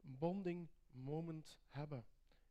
bonding 0.00 0.68
moment 0.90 1.58
hebben. 1.68 2.04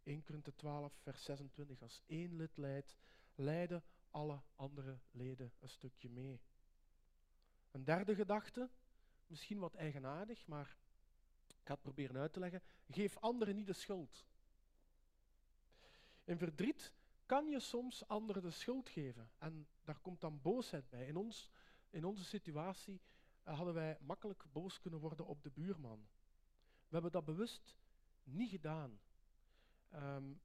1 0.03 0.23
Korinthe 0.23 0.55
12, 0.55 0.93
vers 1.01 1.23
26. 1.23 1.81
Als 1.81 2.01
één 2.05 2.35
lid 2.35 2.57
leidt, 2.57 2.97
leiden 3.35 3.83
alle 4.09 4.41
andere 4.55 4.99
leden 5.11 5.53
een 5.59 5.69
stukje 5.69 6.09
mee. 6.09 6.41
Een 7.73 7.83
derde 7.83 8.15
gedachte, 8.15 8.69
misschien 9.27 9.59
wat 9.59 9.73
eigenaardig, 9.73 10.47
maar 10.47 10.77
ik 11.47 11.63
ga 11.63 11.73
het 11.73 11.81
proberen 11.81 12.21
uit 12.21 12.33
te 12.33 12.39
leggen. 12.39 12.61
Geef 12.89 13.17
anderen 13.17 13.55
niet 13.55 13.67
de 13.67 13.73
schuld. 13.73 14.25
In 16.23 16.37
verdriet 16.37 16.93
kan 17.25 17.49
je 17.49 17.59
soms 17.59 18.07
anderen 18.07 18.41
de 18.41 18.51
schuld 18.51 18.89
geven. 18.89 19.31
En 19.37 19.67
daar 19.83 19.99
komt 19.99 20.21
dan 20.21 20.41
boosheid 20.41 20.89
bij. 20.89 21.07
In, 21.07 21.15
ons, 21.15 21.49
in 21.89 22.05
onze 22.05 22.23
situatie 22.23 23.01
eh, 23.43 23.55
hadden 23.55 23.73
wij 23.73 23.97
makkelijk 24.01 24.45
boos 24.51 24.79
kunnen 24.79 24.99
worden 24.99 25.25
op 25.25 25.43
de 25.43 25.51
buurman. 25.51 26.07
We 26.87 26.93
hebben 26.93 27.11
dat 27.11 27.25
bewust 27.25 27.75
niet 28.23 28.49
gedaan. 28.49 28.99
Um, 29.93 30.41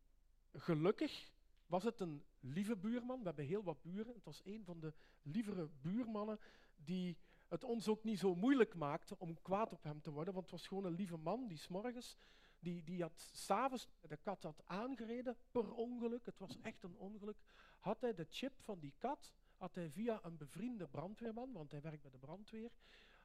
gelukkig 0.53 1.31
was 1.69 1.85
het 1.85 2.01
een 2.01 2.25
lieve 2.41 2.77
buurman. 2.77 3.19
We 3.19 3.25
hebben 3.25 3.45
heel 3.45 3.63
wat 3.63 3.83
buren. 3.83 4.15
Het 4.15 4.25
was 4.25 4.41
een 4.45 4.65
van 4.65 4.81
de 4.81 4.93
lievere 5.23 5.69
buurmannen 5.81 6.39
die 6.77 7.17
het 7.49 7.65
ons 7.65 7.89
ook 7.89 8.05
niet 8.05 8.19
zo 8.19 8.35
moeilijk 8.35 8.75
maakte 8.75 9.19
om 9.19 9.43
kwaad 9.43 9.73
op 9.73 9.83
hem 9.83 10.01
te 10.01 10.11
worden. 10.11 10.35
Want 10.35 10.47
het 10.47 10.55
was 10.55 10.67
gewoon 10.67 10.85
een 10.85 10.95
lieve 10.95 11.17
man 11.17 11.47
die 11.47 11.59
s'morgens, 11.59 12.17
die, 12.59 12.83
die 12.85 13.03
had 13.03 13.31
s'avonds 13.33 13.89
de 14.01 14.17
kat 14.17 14.43
had 14.43 14.63
aangereden 14.65 15.37
per 15.51 15.73
ongeluk. 15.73 16.27
Het 16.27 16.39
was 16.39 16.61
echt 16.63 16.83
een 16.83 16.97
ongeluk. 16.97 17.37
Had 17.79 18.01
hij 18.01 18.15
de 18.15 18.27
chip 18.31 18.61
van 18.61 18.79
die 18.79 18.95
kat, 18.99 19.33
had 19.57 19.75
hij 19.75 19.91
via 19.91 20.21
een 20.23 20.37
bevriende 20.37 20.89
brandweerman, 20.89 21.53
want 21.53 21.71
hij 21.71 21.81
werkt 21.81 22.03
bij 22.03 22.11
de 22.11 22.19
brandweer, 22.19 22.71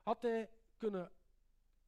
had 0.01 0.21
hij 0.21 0.49
kunnen 0.77 1.11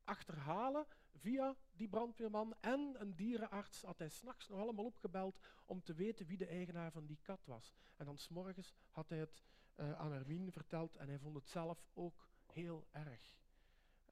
achterhalen 0.03 0.85
via 1.19 1.55
die 1.75 1.87
brandweerman 1.87 2.55
en 2.59 2.95
een 2.97 3.15
dierenarts 3.15 3.81
had 3.81 3.97
hij 3.97 4.09
s'nachts 4.09 4.47
nog 4.47 4.59
allemaal 4.59 4.85
opgebeld 4.85 5.39
om 5.65 5.83
te 5.83 5.93
weten 5.93 6.25
wie 6.25 6.37
de 6.37 6.45
eigenaar 6.45 6.91
van 6.91 7.05
die 7.05 7.19
kat 7.21 7.45
was. 7.45 7.75
En 7.95 8.05
dan 8.05 8.17
s'morgens 8.17 8.73
had 8.91 9.09
hij 9.09 9.17
het 9.17 9.43
uh, 9.75 9.91
aan 9.91 10.11
Hermine 10.11 10.51
verteld 10.51 10.95
en 10.95 11.07
hij 11.07 11.19
vond 11.19 11.35
het 11.35 11.49
zelf 11.49 11.87
ook 11.93 12.27
heel 12.45 12.87
erg. 12.91 13.35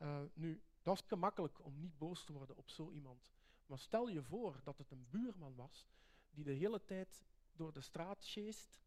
Uh, 0.02 0.22
nu, 0.34 0.62
dat 0.82 1.00
is 1.00 1.04
gemakkelijk 1.08 1.66
om 1.66 1.80
niet 1.80 1.98
boos 1.98 2.24
te 2.24 2.34
worden 2.34 2.58
op 2.58 2.70
zo 2.70 2.92
iemand. 2.92 3.32
Maar 3.66 3.80
stel 3.80 4.08
je 4.08 4.24
voor 4.24 4.60
dat 4.64 4.78
het 4.78 4.92
een 4.92 5.08
buurman 5.10 5.56
was 5.56 5.88
die 6.30 6.44
de 6.44 6.52
hele 6.52 6.86
tijd 6.86 7.26
door 7.56 7.74
de 7.74 7.82
straat 7.82 8.24
sjeest, 8.24 8.82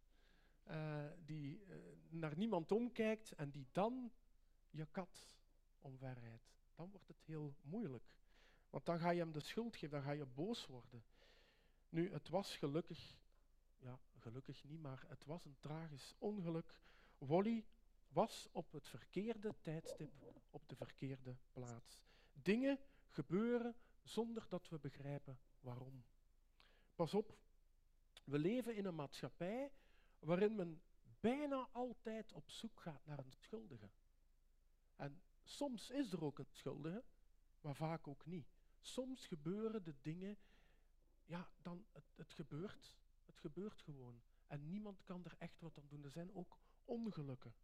uh, 0.69 1.05
die 1.25 1.67
naar 2.09 2.37
niemand 2.37 2.73
omkijkt 2.73 3.33
en 3.33 3.51
die 3.51 3.67
dan 3.73 4.13
je 4.71 4.87
kat 4.87 5.29
omverrijdt 5.81 6.57
dan 6.77 6.91
wordt 6.91 7.09
het 7.09 7.23
heel 7.25 7.55
moeilijk. 7.63 8.15
Want 8.71 8.87
dan 8.87 8.99
ga 8.99 9.11
je 9.11 9.21
hem 9.21 9.33
de 9.33 9.41
schuld 9.41 9.77
geven, 9.77 9.97
dan 9.97 10.03
ga 10.03 10.11
je 10.11 10.27
boos 10.27 10.67
worden. 10.67 11.05
Nu, 11.89 12.13
het 12.13 12.29
was 12.29 12.57
gelukkig 12.57 13.17
ja, 13.79 13.99
gelukkig 14.19 14.65
niet, 14.65 14.81
maar 14.81 15.05
het 15.09 15.25
was 15.25 15.45
een 15.45 15.59
tragisch 15.59 16.15
ongeluk. 16.19 16.81
Wally 17.19 17.67
was 18.09 18.49
op 18.53 18.73
het 18.73 18.89
verkeerde 18.89 19.55
tijdstip 19.61 20.13
op 20.51 20.69
de 20.69 20.77
verkeerde 20.77 21.37
plaats. 21.53 22.01
Dingen 22.33 22.79
gebeuren 23.09 23.77
zonder 24.03 24.47
dat 24.49 24.69
we 24.69 24.79
begrijpen 24.79 25.39
waarom. 25.61 26.05
Pas 26.95 27.15
op, 27.15 27.39
we 28.25 28.39
leven 28.39 28.77
in 28.77 28.85
een 28.85 28.95
maatschappij 28.95 29.73
waarin 30.19 30.55
men 30.55 30.83
bijna 31.21 31.69
altijd 31.73 32.33
op 32.33 32.51
zoek 32.51 32.81
gaat 32.81 33.07
naar 33.07 33.19
een 33.19 33.33
schuldige. 33.33 33.91
En 34.97 35.23
soms 35.47 35.91
is 35.91 36.13
er 36.13 36.25
ook 36.25 36.39
een 36.39 36.51
schuldige, 36.51 37.05
maar 37.61 37.75
vaak 37.75 38.09
ook 38.09 38.27
niet. 38.27 38.57
Soms 38.81 39.27
gebeuren 39.27 39.85
de 39.85 39.95
dingen, 40.03 40.39
ja, 41.25 41.51
dan 41.63 41.87
het, 41.93 42.05
het 42.15 42.33
gebeurt. 42.33 42.97
Het 43.25 43.39
gebeurt 43.39 43.83
gewoon. 43.83 44.23
En 44.47 44.67
niemand 44.67 45.03
kan 45.03 45.25
er 45.25 45.35
echt 45.39 45.61
wat 45.61 45.79
aan 45.79 45.87
doen. 45.89 46.05
Er 46.05 46.11
zijn 46.11 46.35
ook 46.35 46.59
ongelukken. 46.85 47.55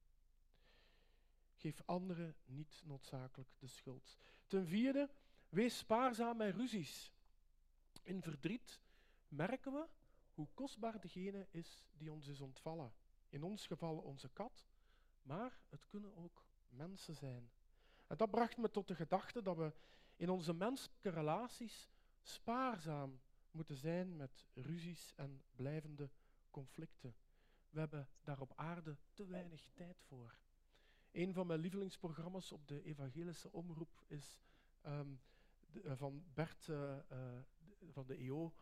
Geef 1.55 1.83
anderen 1.85 2.37
niet 2.45 2.83
noodzakelijk 2.85 3.51
de 3.59 3.67
schuld. 3.67 4.19
Ten 4.47 4.67
vierde, 4.67 5.11
wees 5.49 5.79
spaarzaam 5.79 6.37
met 6.37 6.55
ruzies. 6.55 7.13
In 8.03 8.23
verdriet 8.23 8.81
merken 9.29 9.73
we 9.73 9.87
hoe 10.35 10.49
kostbaar 10.55 11.01
degene 11.01 11.47
is 11.51 11.87
die 11.93 12.13
ons 12.13 12.27
is 12.27 12.41
ontvallen. 12.41 12.93
In 13.29 13.43
ons 13.43 13.67
geval 13.67 13.99
onze 13.99 14.29
kat, 14.29 14.67
maar 15.23 15.61
het 15.69 15.87
kunnen 15.87 16.17
ook 16.17 16.45
mensen 16.69 17.15
zijn. 17.15 17.51
Dat 18.17 18.31
bracht 18.31 18.57
me 18.57 18.71
tot 18.71 18.89
de 18.89 18.95
gedachte 18.95 19.43
dat 19.43 19.57
we 19.57 19.73
in 20.17 20.31
onze 20.31 20.53
menselijke 20.53 21.11
relaties 21.11 21.91
spaarzaam 22.23 23.21
moeten 23.51 23.77
zijn 23.77 24.17
met 24.17 24.47
ruzies 24.55 25.13
en 25.17 25.43
blijvende 25.55 26.11
conflicten. 26.51 27.15
We 27.71 27.79
hebben 27.79 28.09
daar 28.23 28.41
op 28.41 28.53
aarde 28.57 28.97
te 29.13 29.27
weinig 29.27 29.71
tijd 29.75 30.01
voor. 30.01 30.39
Een 31.11 31.33
van 31.33 31.47
mijn 31.47 31.61
lievelingsprogramma's 31.61 32.53
op 32.53 32.69
de 32.69 32.83
evangelische 32.83 33.53
omroep 33.53 34.05
is 34.07 34.39
de, 34.81 35.83
uh, 35.85 35.93
van 35.97 36.25
Bert 36.35 36.67
uh, 36.67 36.97
uh, 37.13 37.19
van 37.91 38.07
de 38.07 38.17
EO, 38.17 38.53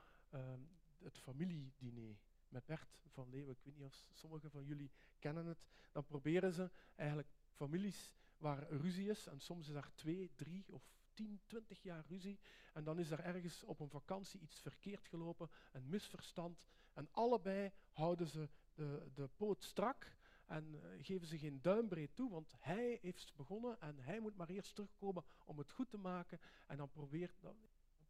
het 0.99 1.19
familiediner 1.19 2.19
met 2.49 2.66
Bert 2.66 3.00
van 3.07 3.30
Leeuwen. 3.30 3.54
Ik 3.54 3.64
weet 3.64 3.76
niet 3.76 3.85
of 3.85 4.07
sommigen 4.12 4.50
van 4.50 4.64
jullie 4.64 4.90
kennen 5.19 5.47
het. 5.47 5.64
Dan 5.92 6.04
proberen 6.04 6.52
ze 6.52 6.71
eigenlijk 6.95 7.28
families 7.52 8.14
waar 8.41 8.69
ruzie 8.69 9.09
is, 9.09 9.27
en 9.27 9.41
soms 9.41 9.69
is 9.69 9.75
er 9.75 9.91
twee, 9.95 10.31
drie 10.35 10.65
of 10.73 10.91
tien, 11.13 11.41
twintig 11.47 11.83
jaar 11.83 12.05
ruzie, 12.09 12.39
en 12.73 12.85
dan 12.85 12.99
is 12.99 13.11
er 13.11 13.21
ergens 13.21 13.65
op 13.65 13.81
een 13.81 13.91
vakantie 13.91 14.41
iets 14.41 14.61
verkeerd 14.61 15.07
gelopen, 15.07 15.51
een 15.73 15.89
misverstand, 15.89 16.69
en 16.93 17.09
allebei 17.11 17.73
houden 17.91 18.27
ze 18.27 18.49
de, 18.75 19.11
de 19.15 19.29
poot 19.37 19.65
strak 19.65 20.17
en 20.47 20.75
uh, 20.75 20.81
geven 21.05 21.27
ze 21.27 21.39
geen 21.39 21.61
duimbreed 21.63 22.15
toe, 22.15 22.31
want 22.31 22.53
hij 22.59 22.99
heeft 23.03 23.33
begonnen 23.37 23.81
en 23.81 23.99
hij 23.99 24.21
moet 24.21 24.37
maar 24.37 24.49
eerst 24.49 24.75
terugkomen 24.75 25.25
om 25.45 25.59
het 25.59 25.71
goed 25.71 25.91
te 25.91 25.97
maken. 25.97 26.41
En 26.67 26.77
dan 26.77 26.91
probeert, 26.91 27.41
dan 27.41 27.57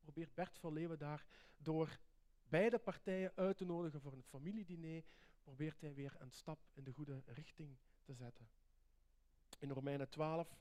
probeert 0.00 0.34
Bert 0.34 0.58
van 0.58 0.72
Leeuwen 0.72 0.98
daar 0.98 1.26
door 1.56 1.98
beide 2.48 2.78
partijen 2.78 3.32
uit 3.34 3.56
te 3.56 3.64
nodigen 3.64 4.00
voor 4.00 4.12
een 4.12 4.22
familiediner, 4.22 5.04
probeert 5.42 5.80
hij 5.80 5.94
weer 5.94 6.16
een 6.18 6.30
stap 6.30 6.68
in 6.72 6.84
de 6.84 6.92
goede 6.92 7.22
richting 7.26 7.76
te 8.02 8.14
zetten. 8.14 8.59
In 9.60 9.70
Romeinen 9.70 10.08
12, 10.08 10.58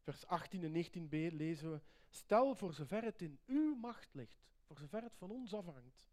vers 0.00 0.26
18 0.26 0.62
en 0.62 0.84
19b 0.84 1.34
lezen 1.34 1.72
we: 1.72 1.80
Stel 2.08 2.54
voor 2.54 2.72
zover 2.72 3.02
het 3.02 3.22
in 3.22 3.38
uw 3.46 3.74
macht 3.74 4.14
ligt, 4.14 4.46
voor 4.62 4.78
zover 4.78 5.02
het 5.02 5.16
van 5.16 5.30
ons 5.30 5.54
afhangt, 5.54 6.06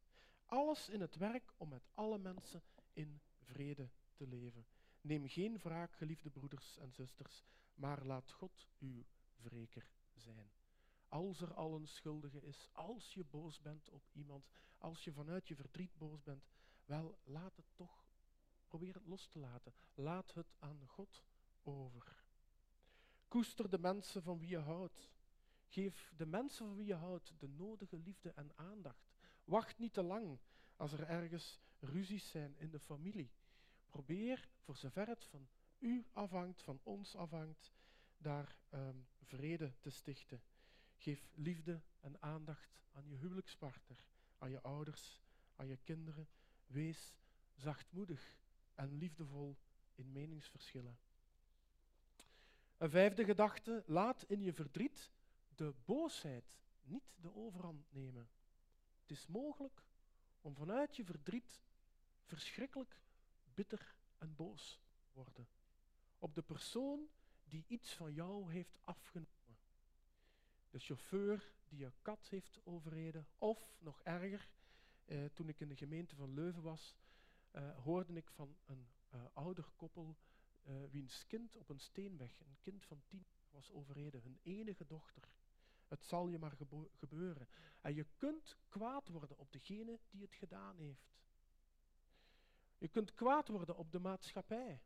alles 0.46 0.90
in 0.90 1.01
het 1.01 1.16
werk 1.16 1.54
om 1.58 1.70
met 1.70 1.90
alle 1.94 2.18
mensen 2.18 2.63
in 2.94 3.22
vrede 3.40 3.90
te 4.13 4.28
leven. 4.28 4.66
Neem 5.01 5.28
geen 5.28 5.58
wraak, 5.58 5.96
geliefde 5.96 6.30
broeders 6.30 6.78
en 6.78 6.94
zusters, 6.94 7.44
maar 7.74 8.06
laat 8.06 8.32
God 8.32 8.68
uw 8.80 9.04
wreker 9.36 9.88
zijn. 10.16 10.51
Als 11.08 11.42
er 11.42 11.54
al 11.54 11.75
een 11.75 11.88
schuldige 11.88 12.42
is, 12.42 12.70
als 12.72 13.13
je 13.13 13.24
boos 13.24 13.62
bent 13.62 13.90
op 13.90 14.04
iemand, 14.12 14.50
als 14.78 15.04
je 15.04 15.13
vanuit 15.13 15.48
je 15.48 15.56
verdriet 15.56 15.98
boos 15.98 16.24
bent, 16.24 16.50
wel, 16.86 17.18
laat 17.24 17.56
het 17.56 17.66
toch, 17.75 18.06
probeer 18.68 18.94
het 18.94 19.06
los 19.06 19.28
te 19.28 19.40
laten. 19.40 19.74
Laat 19.94 20.34
het 20.34 20.54
aan 20.60 20.82
God 20.86 21.24
over. 21.63 22.24
Koester 23.27 23.70
de 23.70 23.80
mensen 23.80 24.24
van 24.24 24.39
wie 24.39 24.50
je 24.50 24.58
houdt. 24.58 25.10
Geef 25.68 26.13
de 26.18 26.25
mensen 26.25 26.65
van 26.65 26.75
wie 26.75 26.86
je 26.86 26.94
houdt 26.94 27.34
de 27.38 27.48
nodige 27.48 27.98
liefde 27.98 28.30
en 28.30 28.51
aandacht. 28.56 29.12
Wacht 29.44 29.80
niet 29.80 29.94
te 29.94 30.03
lang 30.03 30.39
als 30.75 30.91
er 30.91 31.08
ergens 31.08 31.60
ruzies 31.80 32.30
zijn 32.30 32.56
in 32.58 32.70
de 32.70 32.80
familie. 32.80 33.32
Probeer, 33.89 34.50
voor 34.60 34.75
zover 34.75 35.08
het 35.08 35.25
van 35.25 35.48
u 35.80 36.06
afhangt, 36.13 36.62
van 36.62 36.80
ons 36.84 37.15
afhangt, 37.15 37.72
daar 38.18 38.58
um, 38.74 39.08
vrede 39.22 39.74
te 39.80 39.89
stichten. 39.89 40.41
Geef 40.98 41.30
liefde 41.34 41.82
en 42.00 42.22
aandacht 42.22 42.84
aan 42.91 43.08
je 43.08 43.15
huwelijkspartner, 43.15 44.06
aan 44.38 44.50
je 44.50 44.62
ouders, 44.62 45.22
aan 45.56 45.68
je 45.68 45.77
kinderen. 45.77 46.27
Wees 46.68 47.13
zachtmoedig 47.56 48.38
en 48.75 48.98
liefdevol 48.98 49.58
in 49.96 50.12
meningsverschillen. 50.12 51.00
Een 52.82 52.90
vijfde 52.90 53.24
gedachte, 53.24 53.84
laat 53.86 54.24
in 54.28 54.42
je 54.42 54.54
verdriet 54.54 55.12
de 55.56 55.74
boosheid 55.86 56.54
niet 56.84 57.14
de 57.16 57.36
overhand 57.36 57.92
nemen. 57.92 58.30
Het 59.02 59.12
is 59.12 59.28
mogelijk 59.28 59.84
om 60.42 60.56
vanuit 60.56 60.96
je 60.96 61.06
verdriet 61.06 61.62
verschrikkelijk 62.24 63.02
bitter 63.54 63.96
en 64.18 64.36
boos 64.36 64.82
te 65.00 65.10
worden. 65.14 65.48
Op 66.18 66.36
de 66.36 66.42
persoon 66.42 67.10
die 67.44 67.66
iets 67.68 67.94
van 67.94 68.14
jou 68.14 68.52
heeft 68.52 68.78
afgenomen. 68.84 69.58
De 70.70 70.80
chauffeur 70.80 71.54
die 71.68 71.80
je 71.80 71.92
kat 72.02 72.28
heeft 72.30 72.60
overreden. 72.64 73.28
Of 73.38 73.76
nog 73.80 74.02
erger, 74.04 74.52
eh, 75.06 75.26
toen 75.26 75.50
ik 75.50 75.60
in 75.60 75.68
de 75.68 75.76
gemeente 75.76 76.16
van 76.16 76.34
Leuven 76.34 76.62
was, 76.62 76.96
eh, 77.52 77.78
hoorde 77.78 78.14
ik 78.14 78.30
van 78.30 78.58
een 78.66 78.88
uh, 79.14 79.22
ouder 79.34 79.72
koppel 79.76 80.18
uh, 80.63 80.84
wiens 80.89 81.25
kind 81.27 81.56
op 81.56 81.70
een 81.70 81.80
steenweg, 81.80 82.39
een 82.39 82.58
kind 82.60 82.86
van 82.86 83.01
tien, 83.06 83.25
was 83.50 83.72
overreden, 83.72 84.22
hun 84.22 84.39
enige 84.44 84.86
dochter. 84.86 85.30
Het 85.88 86.03
zal 86.03 86.27
je 86.27 86.39
maar 86.39 86.58
gebeuren. 86.94 87.48
En 87.82 87.96
je 87.96 88.06
kunt 88.18 88.58
kwaad 88.70 89.08
worden 89.08 89.38
op 89.38 89.51
degene 89.51 90.00
die 90.10 90.22
het 90.22 90.36
gedaan 90.36 90.77
heeft. 90.77 91.12
Je 92.77 92.88
kunt 92.88 93.13
kwaad 93.13 93.48
worden 93.48 93.77
op 93.77 93.91
de 93.91 94.00
maatschappij. 94.00 94.82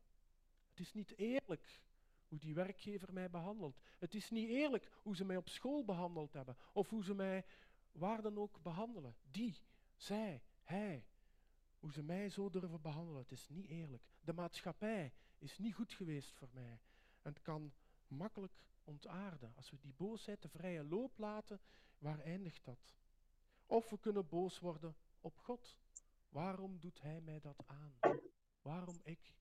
Het 0.68 0.80
is 0.80 0.92
niet 0.92 1.16
eerlijk 1.16 1.80
hoe 2.28 2.38
die 2.38 2.54
werkgever 2.54 3.12
mij 3.12 3.30
behandelt. 3.30 3.80
Het 3.98 4.14
is 4.14 4.30
niet 4.30 4.48
eerlijk 4.48 4.90
hoe 5.02 5.16
ze 5.16 5.24
mij 5.24 5.36
op 5.36 5.48
school 5.48 5.84
behandeld 5.84 6.32
hebben. 6.32 6.56
Of 6.72 6.88
hoe 6.88 7.04
ze 7.04 7.14
mij 7.14 7.44
waar 7.92 8.22
dan 8.22 8.38
ook 8.38 8.62
behandelen. 8.62 9.16
Die, 9.30 9.56
zij, 9.96 10.42
hij. 10.62 11.06
Hoe 11.78 11.92
ze 11.92 12.02
mij 12.02 12.30
zo 12.30 12.50
durven 12.50 12.80
behandelen. 12.80 13.22
Het 13.22 13.32
is 13.32 13.48
niet 13.48 13.66
eerlijk. 13.66 14.02
De 14.20 14.32
maatschappij 14.32 15.12
is 15.38 15.58
niet 15.58 15.74
goed 15.74 15.92
geweest 15.92 16.32
voor 16.32 16.48
mij. 16.52 16.80
En 17.22 17.32
het 17.32 17.42
kan 17.42 17.72
makkelijk 18.08 18.64
ontaarden. 18.84 19.52
Als 19.56 19.70
we 19.70 19.78
die 19.78 19.94
boosheid 19.96 20.42
de 20.42 20.48
vrije 20.48 20.84
loop 20.84 21.18
laten, 21.18 21.60
waar 21.98 22.20
eindigt 22.20 22.64
dat? 22.64 22.94
Of 23.66 23.90
we 23.90 23.98
kunnen 23.98 24.28
boos 24.28 24.58
worden 24.58 24.96
op 25.20 25.38
God. 25.38 25.78
Waarom 26.28 26.80
doet 26.80 27.00
Hij 27.00 27.20
mij 27.20 27.40
dat 27.40 27.66
aan? 27.66 27.98
Waarom 28.62 29.00
ik? 29.02 29.34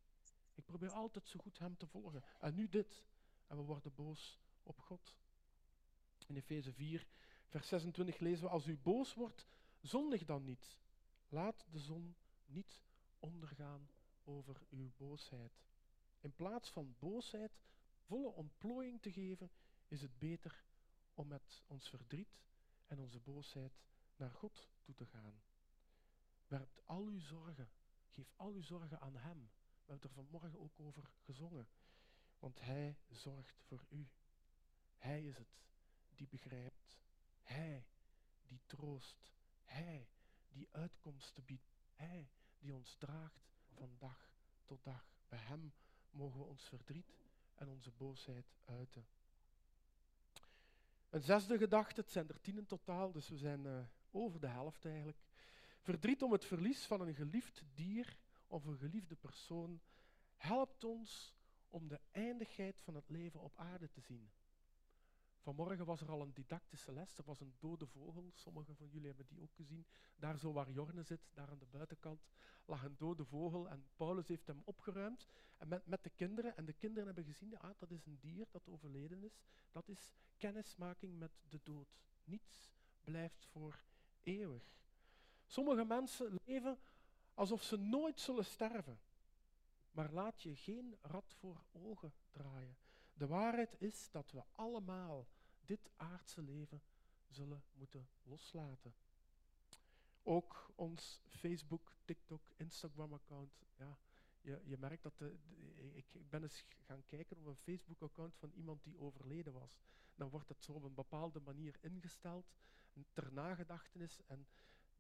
Ik 0.54 0.66
probeer 0.66 0.92
altijd 0.92 1.28
zo 1.28 1.40
goed 1.40 1.60
Hem 1.60 1.78
te 1.78 1.88
volgen. 1.88 2.24
En 2.40 2.56
nu 2.56 2.70
dit. 2.70 3.06
En 3.48 3.58
we 3.58 3.64
worden 3.64 3.94
boos 3.94 4.40
op 4.64 4.80
God. 4.80 5.18
In 6.28 6.36
Efeze 6.36 6.74
4, 6.74 7.08
vers 7.46 7.68
26 7.68 8.20
lezen 8.20 8.44
we, 8.44 8.50
als 8.50 8.68
u 8.68 8.78
boos 8.78 9.14
wordt, 9.14 9.48
zondig 9.82 10.26
dan 10.26 10.44
niet. 10.44 10.78
Laat 11.28 11.66
de 11.72 11.80
zon 11.80 12.16
niet 12.46 12.82
ondergaan 13.20 13.90
over 14.24 14.62
uw 14.70 14.92
boosheid. 14.98 15.64
In 16.26 16.36
plaats 16.36 16.72
van 16.72 16.96
boosheid 17.00 17.52
volle 17.98 18.30
ontplooiing 18.30 19.02
te 19.02 19.12
geven, 19.12 19.52
is 19.88 20.02
het 20.02 20.20
beter 20.20 20.64
om 21.14 21.28
met 21.28 21.64
ons 21.68 21.90
verdriet 21.90 22.40
en 22.86 23.00
onze 23.00 23.20
boosheid 23.20 23.74
naar 24.16 24.32
God 24.32 24.70
toe 24.82 24.96
te 24.96 25.06
gaan. 25.06 25.42
Werpt 26.48 26.82
al 26.86 27.06
uw 27.06 27.20
zorgen, 27.20 27.70
geef 28.08 28.34
al 28.36 28.52
uw 28.52 28.62
zorgen 28.62 29.00
aan 29.00 29.16
Hem. 29.16 29.40
We 29.40 29.92
hebben 29.92 29.96
het 29.96 30.04
er 30.04 30.24
vanmorgen 30.24 30.60
ook 30.60 30.80
over 30.80 31.12
gezongen. 31.22 31.68
Want 32.40 32.60
Hij 32.60 32.98
zorgt 33.10 33.62
voor 33.62 33.86
u. 33.90 34.08
Hij 34.98 35.24
is 35.26 35.38
het 35.38 35.60
die 36.16 36.28
begrijpt. 36.28 37.00
Hij 37.42 37.86
die 38.48 38.62
troost. 38.66 39.34
Hij 39.64 40.10
die 40.48 40.68
uitkomsten 40.72 41.46
biedt. 41.46 41.76
Hij 41.94 42.30
die 42.60 42.74
ons 42.74 42.96
draagt 42.96 43.48
van 43.74 43.96
dag 43.98 44.30
tot 44.66 44.84
dag. 44.84 45.06
Bij 45.28 45.40
Hem 45.40 45.74
mogen 46.16 46.40
we 46.40 46.46
ons 46.46 46.64
verdriet 46.64 47.16
en 47.56 47.70
onze 47.70 47.92
boosheid 47.92 48.56
uiten. 48.66 49.06
Een 51.10 51.22
zesde 51.22 51.58
gedachte, 51.58 52.02
het 52.02 52.12
zijn 52.12 52.28
er 52.28 52.42
tien 52.42 52.58
in 52.58 52.66
totaal, 52.66 53.12
dus 53.12 53.30
we 53.30 53.38
zijn 53.38 53.66
uh, 53.66 53.80
over 54.12 54.40
de 54.40 54.48
helft 54.48 54.86
eigenlijk. 54.86 55.18
Verdriet 55.82 56.24
om 56.24 56.32
het 56.32 56.46
verlies 56.46 56.86
van 56.86 57.02
een 57.02 57.14
geliefd 57.14 57.64
dier 57.74 58.18
of 58.48 58.66
een 58.66 58.78
geliefde 58.78 59.16
persoon 59.16 59.82
helpt 60.36 60.84
ons 60.84 61.34
om 61.70 61.88
de 61.88 62.00
eindigheid 62.12 62.82
van 62.82 62.96
het 62.96 63.10
leven 63.10 63.42
op 63.42 63.58
aarde 63.58 63.90
te 63.90 64.02
zien. 64.02 64.30
Vanmorgen 65.46 65.86
was 65.86 66.02
er 66.02 66.12
al 66.12 66.22
een 66.22 66.34
didactische 66.34 66.92
les. 66.92 67.18
Er 67.18 67.24
was 67.24 67.40
een 67.40 67.56
dode 67.60 67.86
vogel. 67.86 68.32
Sommigen 68.34 68.76
van 68.76 68.88
jullie 68.90 69.08
hebben 69.08 69.26
die 69.26 69.42
ook 69.42 69.54
gezien. 69.54 69.86
Daar 70.16 70.38
zo 70.38 70.54
waar 70.54 70.72
Jorne 70.72 71.04
zit, 71.04 71.20
daar 71.34 71.50
aan 71.50 71.60
de 71.60 71.66
buitenkant, 71.66 72.26
lag 72.66 72.84
een 72.84 72.96
dode 72.98 73.26
vogel. 73.26 73.70
En 73.70 73.88
Paulus 73.96 74.28
heeft 74.28 74.48
hem 74.48 74.62
opgeruimd 74.64 75.28
en 75.58 75.68
met, 75.68 75.86
met 75.86 76.04
de 76.04 76.10
kinderen. 76.10 76.58
En 76.58 76.66
de 76.66 76.74
kinderen 76.74 77.06
hebben 77.06 77.24
gezien, 77.24 77.58
ah, 77.60 77.70
dat 77.78 77.92
is 77.92 78.06
een 78.06 78.18
dier 78.20 78.48
dat 78.52 78.68
overleden 78.68 79.24
is. 79.24 79.40
Dat 79.72 79.88
is 79.88 80.16
kennismaking 80.38 81.20
met 81.20 81.32
de 81.50 81.60
dood. 81.64 81.98
Niets 82.24 82.72
blijft 83.02 83.46
voor 83.46 83.84
eeuwig. 84.24 84.64
Sommige 85.46 85.84
mensen 85.84 86.40
leven 86.46 86.80
alsof 87.34 87.64
ze 87.64 87.78
nooit 87.78 88.20
zullen 88.20 88.46
sterven. 88.46 89.00
Maar 89.92 90.12
laat 90.12 90.42
je 90.42 90.56
geen 90.56 90.98
rad 91.02 91.34
voor 91.34 91.64
ogen 91.72 92.14
draaien. 92.32 92.78
De 93.14 93.28
waarheid 93.28 93.76
is 93.78 94.10
dat 94.12 94.32
we 94.32 94.44
allemaal 94.52 95.28
dit 95.66 95.90
aardse 95.96 96.42
leven 96.42 96.82
zullen 97.30 97.64
moeten 97.74 98.10
loslaten. 98.24 98.96
Ook 100.24 100.72
ons 100.76 101.22
Facebook, 101.28 101.96
TikTok, 102.06 102.50
Instagram-account. 102.56 103.64
Ja, 103.78 103.98
je, 104.42 104.62
je 104.64 104.78
merkt 104.78 105.04
dat 105.04 105.22
ik, 105.94 106.14
ik 106.14 106.30
ben 106.30 106.44
eens 106.44 106.66
gaan 106.86 107.06
kijken 107.06 107.38
op 107.38 107.46
een 107.46 107.56
Facebook-account 107.56 108.36
van 108.36 108.52
iemand 108.52 108.84
die 108.84 109.00
overleden 109.00 109.54
was. 109.54 109.80
Dan 110.16 110.30
wordt 110.30 110.50
het 110.50 110.64
zo 110.64 110.72
op 110.74 110.84
een 110.84 110.94
bepaalde 110.94 111.40
manier 111.40 111.78
ingesteld, 111.82 112.54
ter 113.14 113.34
nagedachtenis. 113.34 114.22
En 114.26 114.48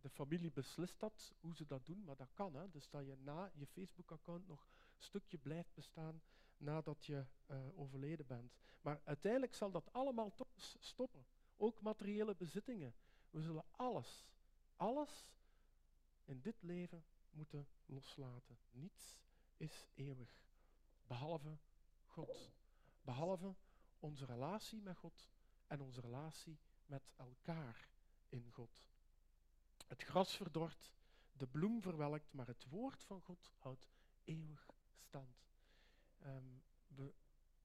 de 0.01 0.09
familie 0.09 0.51
beslist 0.51 0.99
dat, 0.99 1.33
hoe 1.39 1.55
ze 1.55 1.65
dat 1.65 1.85
doen, 1.85 2.03
maar 2.03 2.15
dat 2.15 2.33
kan. 2.33 2.55
Hè? 2.55 2.69
Dus 2.69 2.89
dat 2.89 3.05
je 3.05 3.15
na 3.17 3.51
je 3.53 3.67
Facebook-account 3.67 4.47
nog 4.47 4.67
een 4.97 5.03
stukje 5.03 5.37
blijft 5.37 5.73
bestaan 5.73 6.21
nadat 6.57 7.05
je 7.05 7.25
uh, 7.47 7.79
overleden 7.79 8.27
bent. 8.27 8.53
Maar 8.81 9.01
uiteindelijk 9.03 9.55
zal 9.55 9.71
dat 9.71 9.93
allemaal 9.93 10.33
toch 10.33 10.47
stoppen. 10.79 11.25
Ook 11.57 11.81
materiële 11.81 12.35
bezittingen. 12.35 12.95
We 13.29 13.41
zullen 13.41 13.65
alles, 13.71 14.25
alles 14.75 15.33
in 16.25 16.41
dit 16.41 16.61
leven 16.61 17.05
moeten 17.31 17.67
loslaten. 17.85 18.57
Niets 18.71 19.19
is 19.57 19.87
eeuwig, 19.93 20.43
behalve 21.07 21.57
God. 22.05 22.51
Behalve 23.01 23.55
onze 23.99 24.25
relatie 24.25 24.81
met 24.81 24.97
God 24.97 25.29
en 25.67 25.81
onze 25.81 26.01
relatie 26.01 26.59
met 26.85 27.09
elkaar 27.15 27.89
in 28.29 28.51
God. 28.51 28.87
Het 29.87 30.03
gras 30.03 30.35
verdort, 30.35 30.93
de 31.33 31.47
bloem 31.47 31.81
verwelkt, 31.81 32.33
maar 32.33 32.47
het 32.47 32.65
woord 32.69 33.03
van 33.03 33.21
God 33.21 33.51
houdt 33.57 33.87
eeuwig 34.23 34.69
stand. 34.95 35.45
Um, 36.25 36.63
we 36.87 37.13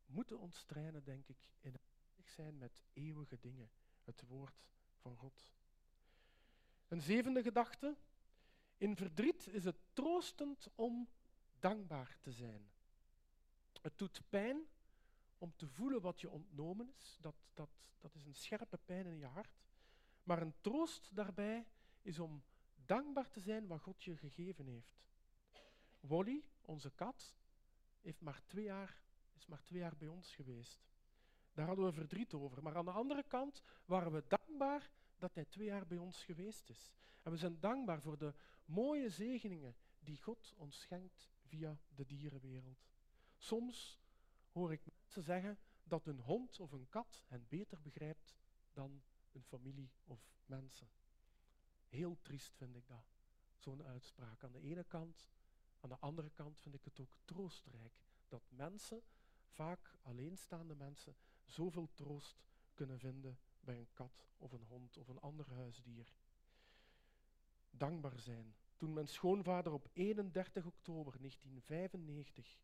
moeten 0.06 0.38
ons 0.38 0.64
trainen, 0.64 1.04
denk 1.04 1.28
ik, 1.28 1.38
in 1.60 1.72
het 1.72 1.82
zijn 2.30 2.58
met 2.58 2.82
eeuwige 2.92 3.38
dingen. 3.40 3.70
Het 4.04 4.22
woord 4.26 4.66
van 4.96 5.16
God. 5.16 5.52
Een 6.88 7.00
zevende 7.00 7.42
gedachte. 7.42 7.96
In 8.76 8.96
verdriet 8.96 9.46
is 9.46 9.64
het 9.64 9.76
troostend 9.92 10.68
om 10.74 11.08
dankbaar 11.58 12.16
te 12.20 12.32
zijn. 12.32 12.70
Het 13.82 13.98
doet 13.98 14.22
pijn 14.28 14.66
om 15.38 15.52
te 15.56 15.68
voelen 15.68 16.00
wat 16.00 16.20
je 16.20 16.30
ontnomen 16.30 16.92
is. 16.96 17.16
Dat, 17.20 17.36
dat, 17.54 17.70
dat 17.98 18.14
is 18.14 18.24
een 18.24 18.34
scherpe 18.34 18.78
pijn 18.84 19.06
in 19.06 19.18
je 19.18 19.26
hart. 19.26 19.62
Maar 20.22 20.42
een 20.42 20.54
troost 20.60 21.14
daarbij 21.14 21.66
is 22.02 22.18
om 22.18 22.42
dankbaar 22.74 23.30
te 23.30 23.40
zijn 23.40 23.66
wat 23.66 23.80
God 23.80 24.02
je 24.02 24.16
gegeven 24.16 24.66
heeft. 24.66 25.04
Wally, 26.00 26.44
onze 26.60 26.90
kat, 26.90 27.34
heeft 28.00 28.20
maar 28.20 28.42
twee 28.46 28.64
jaar, 28.64 29.00
is 29.32 29.46
maar 29.46 29.62
twee 29.62 29.80
jaar 29.80 29.96
bij 29.96 30.08
ons 30.08 30.34
geweest. 30.34 30.88
Daar 31.52 31.66
hadden 31.66 31.84
we 31.84 31.92
verdriet 31.92 32.34
over. 32.34 32.62
Maar 32.62 32.76
aan 32.76 32.84
de 32.84 32.90
andere 32.90 33.22
kant 33.22 33.62
waren 33.84 34.12
we 34.12 34.24
dankbaar 34.28 34.90
dat 35.18 35.34
hij 35.34 35.44
twee 35.44 35.66
jaar 35.66 35.86
bij 35.86 35.98
ons 35.98 36.24
geweest 36.24 36.68
is. 36.68 36.92
En 37.22 37.30
we 37.30 37.36
zijn 37.36 37.60
dankbaar 37.60 38.00
voor 38.00 38.18
de 38.18 38.34
mooie 38.64 39.10
zegeningen 39.10 39.76
die 39.98 40.22
God 40.22 40.52
ons 40.56 40.80
schenkt 40.80 41.30
via 41.46 41.78
de 41.94 42.06
dierenwereld. 42.06 42.88
Soms 43.36 44.00
hoor 44.52 44.72
ik 44.72 44.86
mensen 44.86 45.22
zeggen 45.22 45.58
dat 45.84 46.06
een 46.06 46.20
hond 46.20 46.60
of 46.60 46.72
een 46.72 46.88
kat 46.88 47.24
hen 47.26 47.46
beter 47.48 47.80
begrijpt 47.80 48.34
dan 48.72 49.02
een 49.32 49.44
familie 49.44 49.90
of 50.04 50.34
mensen. 50.46 50.88
Heel 51.88 52.18
triest 52.22 52.56
vind 52.56 52.76
ik 52.76 52.86
dat, 52.86 53.16
zo'n 53.56 53.82
uitspraak. 53.82 54.44
Aan 54.44 54.52
de 54.52 54.60
ene 54.60 54.84
kant 54.84 55.28
aan 55.80 55.88
de 55.88 55.98
andere 55.98 56.30
kant 56.30 56.60
vind 56.60 56.74
ik 56.74 56.84
het 56.84 57.00
ook 57.00 57.16
troostrijk 57.24 57.92
dat 58.28 58.42
mensen, 58.48 59.02
vaak 59.48 59.94
alleenstaande 60.02 60.74
mensen, 60.74 61.16
zoveel 61.44 61.88
troost 61.94 62.44
kunnen 62.74 62.98
vinden 62.98 63.38
bij 63.60 63.78
een 63.78 63.92
kat 63.92 64.26
of 64.36 64.52
een 64.52 64.64
hond 64.68 64.96
of 64.96 65.08
een 65.08 65.20
ander 65.20 65.52
huisdier. 65.52 66.14
Dankbaar 67.70 68.18
zijn. 68.18 68.54
Toen 68.76 68.92
mijn 68.92 69.08
schoonvader 69.08 69.72
op 69.72 69.88
31 69.92 70.66
oktober 70.66 71.18
1995, 71.18 72.60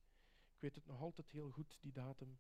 ik 0.55 0.61
weet 0.61 0.75
het 0.75 0.87
nog 0.87 1.01
altijd 1.01 1.31
heel 1.31 1.51
goed, 1.51 1.79
die 1.81 1.93
datum, 1.93 2.39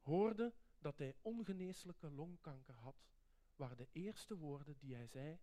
hoorde 0.00 0.52
dat 0.78 0.98
hij 0.98 1.14
ongeneeslijke 1.22 2.10
longkanker 2.10 2.74
had, 2.74 3.10
waren 3.56 3.76
de 3.76 3.88
eerste 3.92 4.36
woorden 4.36 4.76
die 4.78 4.94
hij 4.94 5.06
zei, 5.06 5.38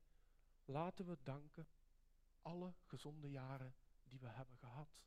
laten 0.65 1.05
we 1.05 1.17
danken 1.23 1.67
alle 2.41 2.73
gezonde 2.83 3.29
jaren 3.29 3.73
die 4.09 4.19
we 4.19 4.27
hebben 4.27 4.57
gehad. 4.57 5.03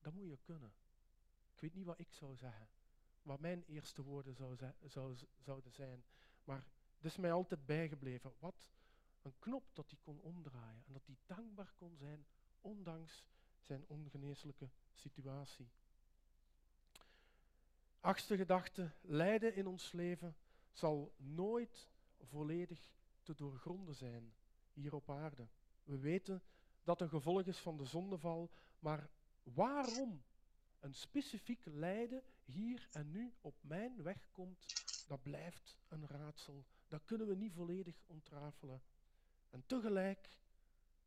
Dat 0.00 0.12
moet 0.12 0.28
je 0.28 0.38
kunnen. 0.42 0.72
Ik 1.52 1.60
weet 1.60 1.74
niet 1.74 1.84
wat 1.84 1.98
ik 1.98 2.12
zou 2.12 2.36
zeggen, 2.36 2.68
wat 3.22 3.40
mijn 3.40 3.64
eerste 3.66 4.02
woorden 4.02 4.34
zou, 4.34 4.56
zou, 4.86 5.16
zouden 5.38 5.72
zijn, 5.72 6.04
maar 6.44 6.64
het 6.96 7.04
is 7.04 7.16
mij 7.16 7.32
altijd 7.32 7.66
bijgebleven. 7.66 8.32
Wat 8.38 8.70
een 9.22 9.38
knop 9.38 9.64
dat 9.72 9.90
hij 9.90 9.98
kon 10.02 10.20
omdraaien 10.20 10.82
en 10.86 10.92
dat 10.92 11.06
hij 11.06 11.16
dankbaar 11.26 11.72
kon 11.76 11.96
zijn, 11.96 12.26
ondanks 12.60 13.24
zijn 13.60 13.84
ongeneeslijke 13.86 14.70
situatie. 14.92 15.70
Achtste 18.00 18.36
gedachte, 18.36 18.92
lijden 19.00 19.54
in 19.54 19.66
ons 19.66 19.92
leven 19.92 20.36
zal 20.72 21.14
nooit 21.16 21.90
volledig 22.20 22.92
te 23.22 23.34
doorgronden 23.34 23.94
zijn 23.94 24.34
hier 24.72 24.94
op 24.94 25.10
aarde. 25.10 25.48
We 25.82 25.98
weten 25.98 26.42
dat 26.84 27.00
een 27.00 27.08
gevolg 27.08 27.46
is 27.46 27.58
van 27.58 27.76
de 27.76 27.84
zondeval. 27.84 28.50
Maar 28.78 29.10
waarom 29.42 30.22
een 30.80 30.94
specifiek 30.94 31.64
lijden 31.64 32.22
hier 32.44 32.88
en 32.92 33.10
nu 33.10 33.34
op 33.40 33.54
mijn 33.60 34.02
weg 34.02 34.28
komt, 34.30 34.70
dat 35.06 35.22
blijft 35.22 35.78
een 35.88 36.06
raadsel. 36.06 36.64
Dat 36.88 37.04
kunnen 37.04 37.26
we 37.26 37.34
niet 37.34 37.52
volledig 37.52 38.02
ontrafelen. 38.06 38.82
En 39.50 39.66
tegelijk 39.66 40.38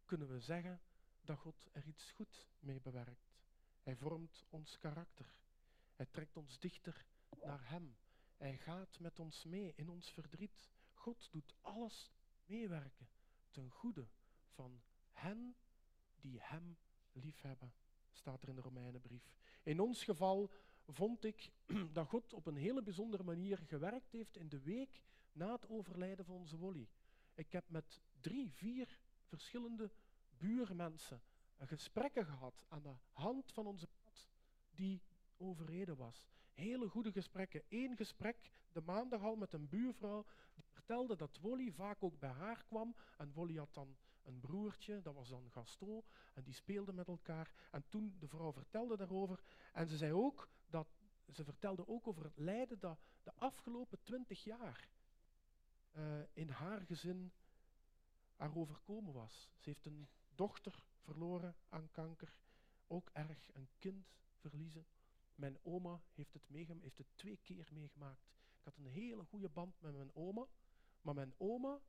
kunnen 0.06 0.28
we 0.28 0.40
zeggen 0.40 0.82
dat 1.22 1.38
God 1.38 1.68
er 1.72 1.86
iets 1.86 2.12
goed 2.12 2.48
mee 2.60 2.82
bewerkt. 2.82 3.42
Hij 3.84 3.96
vormt 3.96 4.46
ons 4.50 4.78
karakter. 4.78 5.40
Hij 5.96 6.06
trekt 6.06 6.38
ons 6.38 6.60
dichter 6.60 7.06
naar 7.42 7.70
Hem. 7.70 7.96
Hij 8.38 8.58
gaat 8.58 9.00
met 9.00 9.20
ons 9.20 9.44
mee 9.44 9.74
in 9.76 9.90
ons 9.90 10.12
verdriet. 10.12 10.70
God 10.94 11.28
doet 11.32 11.56
alles 11.62 12.12
meewerken 12.46 13.08
ten 13.52 13.70
goede 13.70 14.08
van 14.48 14.82
hen 15.12 15.56
die 16.24 16.40
Hem 16.42 16.78
liefhebben, 17.12 17.74
staat 18.12 18.42
er 18.44 18.50
in 18.50 18.56
de 18.56 18.62
Romeinenbrief. 18.62 19.34
In 19.64 19.80
ons 19.80 20.04
geval 20.04 20.52
vond 20.88 21.24
ik 21.24 21.52
dat 21.94 22.08
God 22.08 22.34
op 22.34 22.46
een 22.46 22.56
hele 22.56 22.82
bijzondere 22.82 23.24
manier 23.24 23.58
gewerkt 23.58 24.12
heeft 24.12 24.38
in 24.38 24.50
de 24.50 24.62
week 24.62 25.02
na 25.32 25.52
het 25.52 25.70
overlijden 25.70 26.26
van 26.26 26.36
onze 26.36 26.58
Wolly. 26.58 26.88
Ik 27.34 27.52
heb 27.52 27.70
met 27.70 28.02
drie, 28.22 28.52
vier 28.52 29.00
verschillende 29.26 29.92
buurmensen 30.38 31.22
gesprekken 31.58 32.26
gehad 32.26 32.66
aan 32.68 32.82
de 32.82 32.96
hand 33.12 33.52
van 33.52 33.66
onze 33.66 33.88
kat 33.88 34.30
die 34.72 35.02
overleden 35.38 35.98
was. 35.98 36.26
Hele 36.54 36.90
goede 36.90 37.12
gesprekken. 37.12 37.64
Eén 37.70 37.96
gesprek 37.96 38.52
de 38.72 38.82
maandag 38.82 39.22
al 39.22 39.36
met 39.36 39.54
een 39.54 39.70
buurvrouw 39.70 40.26
die 40.54 40.64
vertelde 40.64 41.16
dat 41.16 41.40
Wolly 41.42 41.72
vaak 41.72 42.04
ook 42.04 42.20
bij 42.20 42.30
haar 42.30 42.64
kwam. 42.64 42.96
En 43.18 43.34
Wolly 43.34 43.58
had 43.58 43.74
dan 43.74 43.98
een 44.24 44.40
broertje, 44.40 45.02
dat 45.02 45.14
was 45.14 45.30
dan 45.30 45.52
Gaston, 45.52 46.04
en 46.34 46.44
die 46.44 46.54
speelden 46.54 46.96
met 46.96 47.08
elkaar. 47.08 47.54
En 47.72 47.84
toen 47.88 48.16
de 48.20 48.28
vrouw 48.28 48.54
vertelde 48.54 48.98
daarover, 48.98 49.44
en 49.74 49.88
ze 49.88 49.98
zei 49.98 50.14
ook 50.14 50.50
dat, 50.68 50.88
ze 51.34 51.44
vertelde 51.44 51.88
ook 51.88 52.08
over 52.08 52.24
het 52.24 52.38
lijden 52.38 52.80
dat 52.80 53.00
de 53.24 53.34
afgelopen 53.36 54.04
twintig 54.04 54.44
jaar 54.44 54.90
uh, 55.96 56.22
in 56.34 56.50
haar 56.50 56.82
gezin 56.82 57.32
haar 58.36 58.56
overkomen 58.56 59.14
was. 59.14 59.50
Ze 59.58 59.70
heeft 59.70 59.86
een 59.86 60.08
dochter 60.36 60.86
verloren 60.98 61.56
aan 61.70 61.92
kanker, 61.92 62.38
ook 62.88 63.10
erg 63.14 63.50
een 63.54 63.70
kind 63.80 64.16
verliezen. 64.36 64.86
Mijn 65.36 65.58
oma 65.64 66.02
heeft 66.14 66.34
het, 66.34 66.44
heeft 66.82 66.98
het 66.98 67.08
twee 67.16 67.40
keer 67.42 67.70
meegemaakt. 67.72 68.26
Ik 68.60 68.64
had 68.64 68.78
een 68.78 68.92
hele 68.92 69.24
goede 69.24 69.50
band 69.50 69.82
met 69.82 69.96
mijn 69.96 70.16
oma, 70.16 70.48
maar 71.02 71.14
mijn 71.14 71.34
oma 71.38 71.80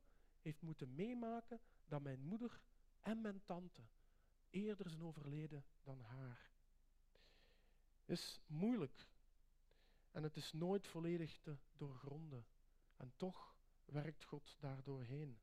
heeft 0.45 0.61
moeten 0.61 0.95
meemaken 0.95 1.59
dat 1.85 2.01
mijn 2.01 2.21
moeder 2.21 2.61
en 3.01 3.21
mijn 3.21 3.41
tante 3.45 3.81
eerder 4.49 4.89
zijn 4.89 5.03
overleden 5.03 5.65
dan 5.83 6.01
haar. 6.01 6.51
Is 8.05 8.39
moeilijk 8.47 9.07
en 10.11 10.23
het 10.23 10.35
is 10.35 10.53
nooit 10.53 10.87
volledig 10.87 11.39
te 11.39 11.57
doorgronden. 11.77 12.45
En 12.97 13.13
toch 13.15 13.55
werkt 13.85 14.23
God 14.23 14.55
daardoorheen. 14.59 15.39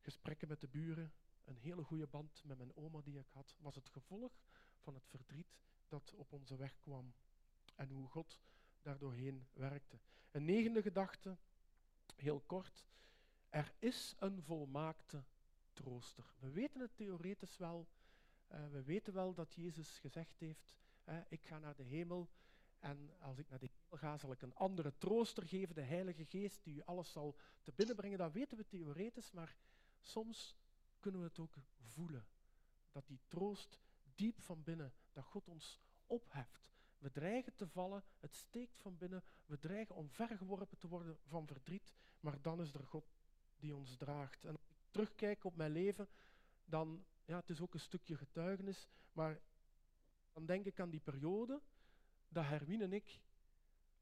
Gesprekken 0.00 0.48
met 0.48 0.60
de 0.60 0.68
buren, 0.68 1.12
een 1.44 1.56
hele 1.56 1.82
goede 1.82 2.06
band 2.06 2.42
met 2.44 2.58
mijn 2.58 2.76
oma 2.76 3.00
die 3.00 3.18
ik 3.18 3.28
had, 3.32 3.56
was 3.58 3.74
het 3.74 3.88
gevolg 3.88 4.32
van 4.80 4.94
het 4.94 5.06
verdriet 5.06 5.56
dat 5.88 6.12
op 6.14 6.32
onze 6.32 6.56
weg 6.56 6.78
kwam. 6.80 7.14
En 7.74 7.88
hoe 7.88 8.08
God 8.08 8.40
daardoorheen 8.82 9.46
werkte. 9.52 9.98
Een 10.30 10.44
negende 10.44 10.82
gedachte, 10.82 11.36
heel 12.16 12.40
kort. 12.40 12.84
Er 13.48 13.72
is 13.78 14.14
een 14.18 14.42
volmaakte 14.42 15.24
trooster. 15.72 16.34
We 16.38 16.50
weten 16.50 16.80
het 16.80 16.96
theoretisch 16.96 17.56
wel. 17.56 17.88
Uh, 18.52 18.68
we 18.70 18.82
weten 18.82 19.12
wel 19.12 19.34
dat 19.34 19.54
Jezus 19.54 19.98
gezegd 19.98 20.38
heeft, 20.38 20.74
ik 21.28 21.44
ga 21.44 21.58
naar 21.58 21.76
de 21.76 21.82
hemel 21.82 22.30
en 22.78 23.10
als 23.20 23.38
ik 23.38 23.48
naar 23.48 23.58
de 23.58 23.66
hemel 23.66 23.98
ga, 23.98 24.18
zal 24.18 24.32
ik 24.32 24.42
een 24.42 24.54
andere 24.54 24.98
trooster 24.98 25.46
geven, 25.46 25.74
de 25.74 25.82
Heilige 25.82 26.24
Geest, 26.24 26.64
die 26.64 26.74
u 26.74 26.82
alles 26.84 27.12
zal 27.12 27.36
te 27.62 27.72
binnen 27.72 27.96
brengen. 27.96 28.18
Dat 28.18 28.32
weten 28.32 28.56
we 28.56 28.66
theoretisch, 28.66 29.32
maar 29.32 29.56
soms 30.00 30.56
kunnen 31.00 31.20
we 31.20 31.26
het 31.26 31.38
ook 31.38 31.54
voelen. 31.76 32.26
Dat 32.92 33.06
die 33.06 33.20
troost 33.28 33.80
diep 34.14 34.40
van 34.40 34.62
binnen, 34.62 34.92
dat 35.12 35.24
God 35.24 35.48
ons 35.48 35.80
opheft. 36.06 36.70
We 36.98 37.10
dreigen 37.10 37.54
te 37.54 37.68
vallen, 37.68 38.04
het 38.20 38.34
steekt 38.34 38.80
van 38.80 38.96
binnen, 38.96 39.22
we 39.46 39.58
dreigen 39.58 39.94
omvergeworpen 39.94 40.78
te 40.78 40.88
worden 40.88 41.18
van 41.26 41.46
verdriet, 41.46 41.92
maar 42.20 42.42
dan 42.42 42.60
is 42.60 42.74
er 42.74 42.86
God 42.86 43.14
die 43.66 43.74
ons 43.74 43.96
draagt. 43.96 44.44
En 44.44 44.50
als 44.50 44.70
ik 44.70 44.90
terugkijk 44.90 45.44
op 45.44 45.56
mijn 45.56 45.72
leven, 45.72 46.08
dan, 46.64 47.04
ja, 47.24 47.36
het 47.36 47.50
is 47.50 47.60
ook 47.60 47.74
een 47.74 47.80
stukje 47.80 48.16
getuigenis, 48.16 48.88
maar 49.12 49.40
dan 50.32 50.46
denk 50.46 50.64
ik 50.64 50.80
aan 50.80 50.90
die 50.90 51.00
periode 51.00 51.60
dat 52.28 52.44
Hermine 52.44 52.84
en 52.84 52.92
ik 52.92 53.20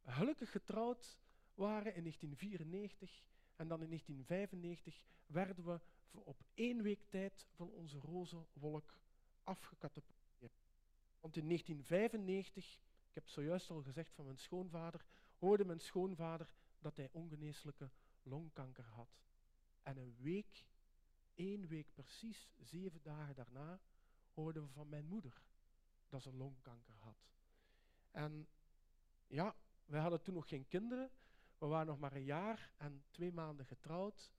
gelukkig 0.05 0.51
getrouwd 0.51 1.19
waren 1.55 1.95
in 1.95 2.03
1994 2.03 3.23
en 3.57 3.69
dan 3.69 3.83
in 3.83 3.89
1995 3.89 5.05
werden 5.27 5.65
we 5.65 5.81
op 6.11 6.41
één 6.55 6.83
week 6.83 7.03
tijd 7.09 7.47
van 7.55 7.71
onze 7.71 7.99
roze 7.99 8.47
wolk 8.53 8.95
afgekatapulteerd. 9.43 10.63
Want 11.21 11.37
in 11.37 11.47
1995, 11.47 12.75
ik 13.09 13.15
heb 13.15 13.29
zojuist 13.29 13.71
al 13.71 13.83
gezegd 13.83 14.15
van 14.15 14.25
mijn 14.25 14.39
schoonvader, 14.39 15.05
hoorde 15.39 15.65
mijn 15.65 15.81
schoonvader 15.81 16.49
dat 16.79 16.97
hij 16.97 17.09
ongeneeslijke 17.13 17.91
longkanker 18.23 18.85
had. 18.85 19.25
En 19.85 19.97
een 19.97 20.17
week, 20.19 20.67
één 21.35 21.67
week 21.67 21.87
precies, 21.95 22.51
zeven 22.61 23.03
dagen 23.03 23.35
daarna, 23.35 23.81
hoorden 24.33 24.63
we 24.63 24.69
van 24.69 24.89
mijn 24.89 25.07
moeder 25.07 25.43
dat 26.09 26.23
ze 26.23 26.33
longkanker 26.33 26.95
had. 26.95 27.33
En 28.11 28.49
ja, 29.27 29.57
wij 29.85 30.01
hadden 30.01 30.23
toen 30.23 30.35
nog 30.35 30.49
geen 30.49 30.67
kinderen. 30.67 31.11
We 31.59 31.67
waren 31.67 31.87
nog 31.87 31.99
maar 31.99 32.13
een 32.13 32.25
jaar 32.25 32.73
en 32.77 33.05
twee 33.11 33.33
maanden 33.33 33.67
getrouwd. 33.67 34.33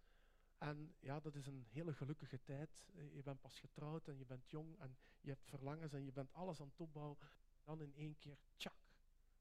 En 0.58 0.96
ja, 1.00 1.20
dat 1.20 1.36
is 1.36 1.48
een 1.48 1.66
hele 1.70 1.94
gelukkige 1.94 2.44
tijd. 2.44 2.70
Je 3.12 3.24
bent 3.24 3.42
pas 3.42 3.60
getrouwd 3.60 4.08
en 4.08 4.18
je 4.18 4.26
bent 4.26 4.50
jong 4.50 4.80
en 4.80 4.98
je 5.22 5.30
hebt 5.30 5.46
verlangens 5.46 5.94
en 5.94 6.06
je 6.06 6.12
bent 6.12 6.34
alles 6.34 6.62
aan 6.62 6.68
het 6.68 6.80
opbouwen. 6.80 7.18
Dan 7.64 7.82
in 7.82 7.94
één 7.96 8.18
keer, 8.18 8.38
tjak, 8.56 8.76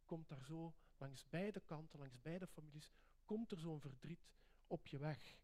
komt 0.05 0.29
daar 0.29 0.45
zo 0.45 0.75
langs 0.97 1.29
beide 1.29 1.61
kanten, 1.61 1.99
langs 1.99 2.21
beide 2.21 2.47
families, 2.47 2.93
komt 3.25 3.51
er 3.51 3.59
zo'n 3.59 3.81
verdriet 3.81 4.29
op 4.67 4.87
je 4.87 4.99
weg. 4.99 5.37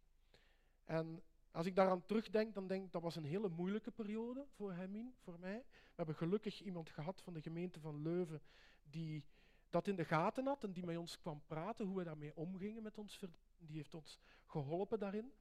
En 0.91 1.23
als 1.51 1.67
ik 1.67 1.75
daaraan 1.75 2.07
terugdenk, 2.07 2.55
dan 2.55 2.67
denk 2.67 2.85
ik 2.85 2.93
dat 2.93 3.03
was 3.03 3.17
een 3.17 3.25
hele 3.25 3.49
moeilijke 3.49 3.91
periode 3.91 4.47
voor 4.55 4.73
Hermine, 4.73 5.11
voor 5.19 5.39
mij. 5.39 5.65
We 5.71 5.95
hebben 5.95 6.15
gelukkig 6.15 6.61
iemand 6.61 6.91
gehad 6.91 7.21
van 7.23 7.33
de 7.33 7.43
gemeente 7.43 7.81
van 7.81 8.03
Leuven 8.03 8.43
die 8.83 9.25
dat 9.69 9.87
in 9.87 9.97
de 9.97 10.05
gaten 10.05 10.47
had 10.47 10.65
en 10.65 10.73
die 10.73 10.85
met 10.85 10.97
ons 10.97 11.19
kwam 11.19 11.43
praten, 11.47 11.87
hoe 11.87 11.97
we 11.97 12.05
daarmee 12.05 12.37
omgingen 12.37 12.83
met 12.83 12.99
ons 12.99 13.19
verdriet. 13.19 13.41
Die 13.59 13.77
heeft 13.77 13.95
ons 13.95 14.19
geholpen 14.47 14.99
daarin. 14.99 15.33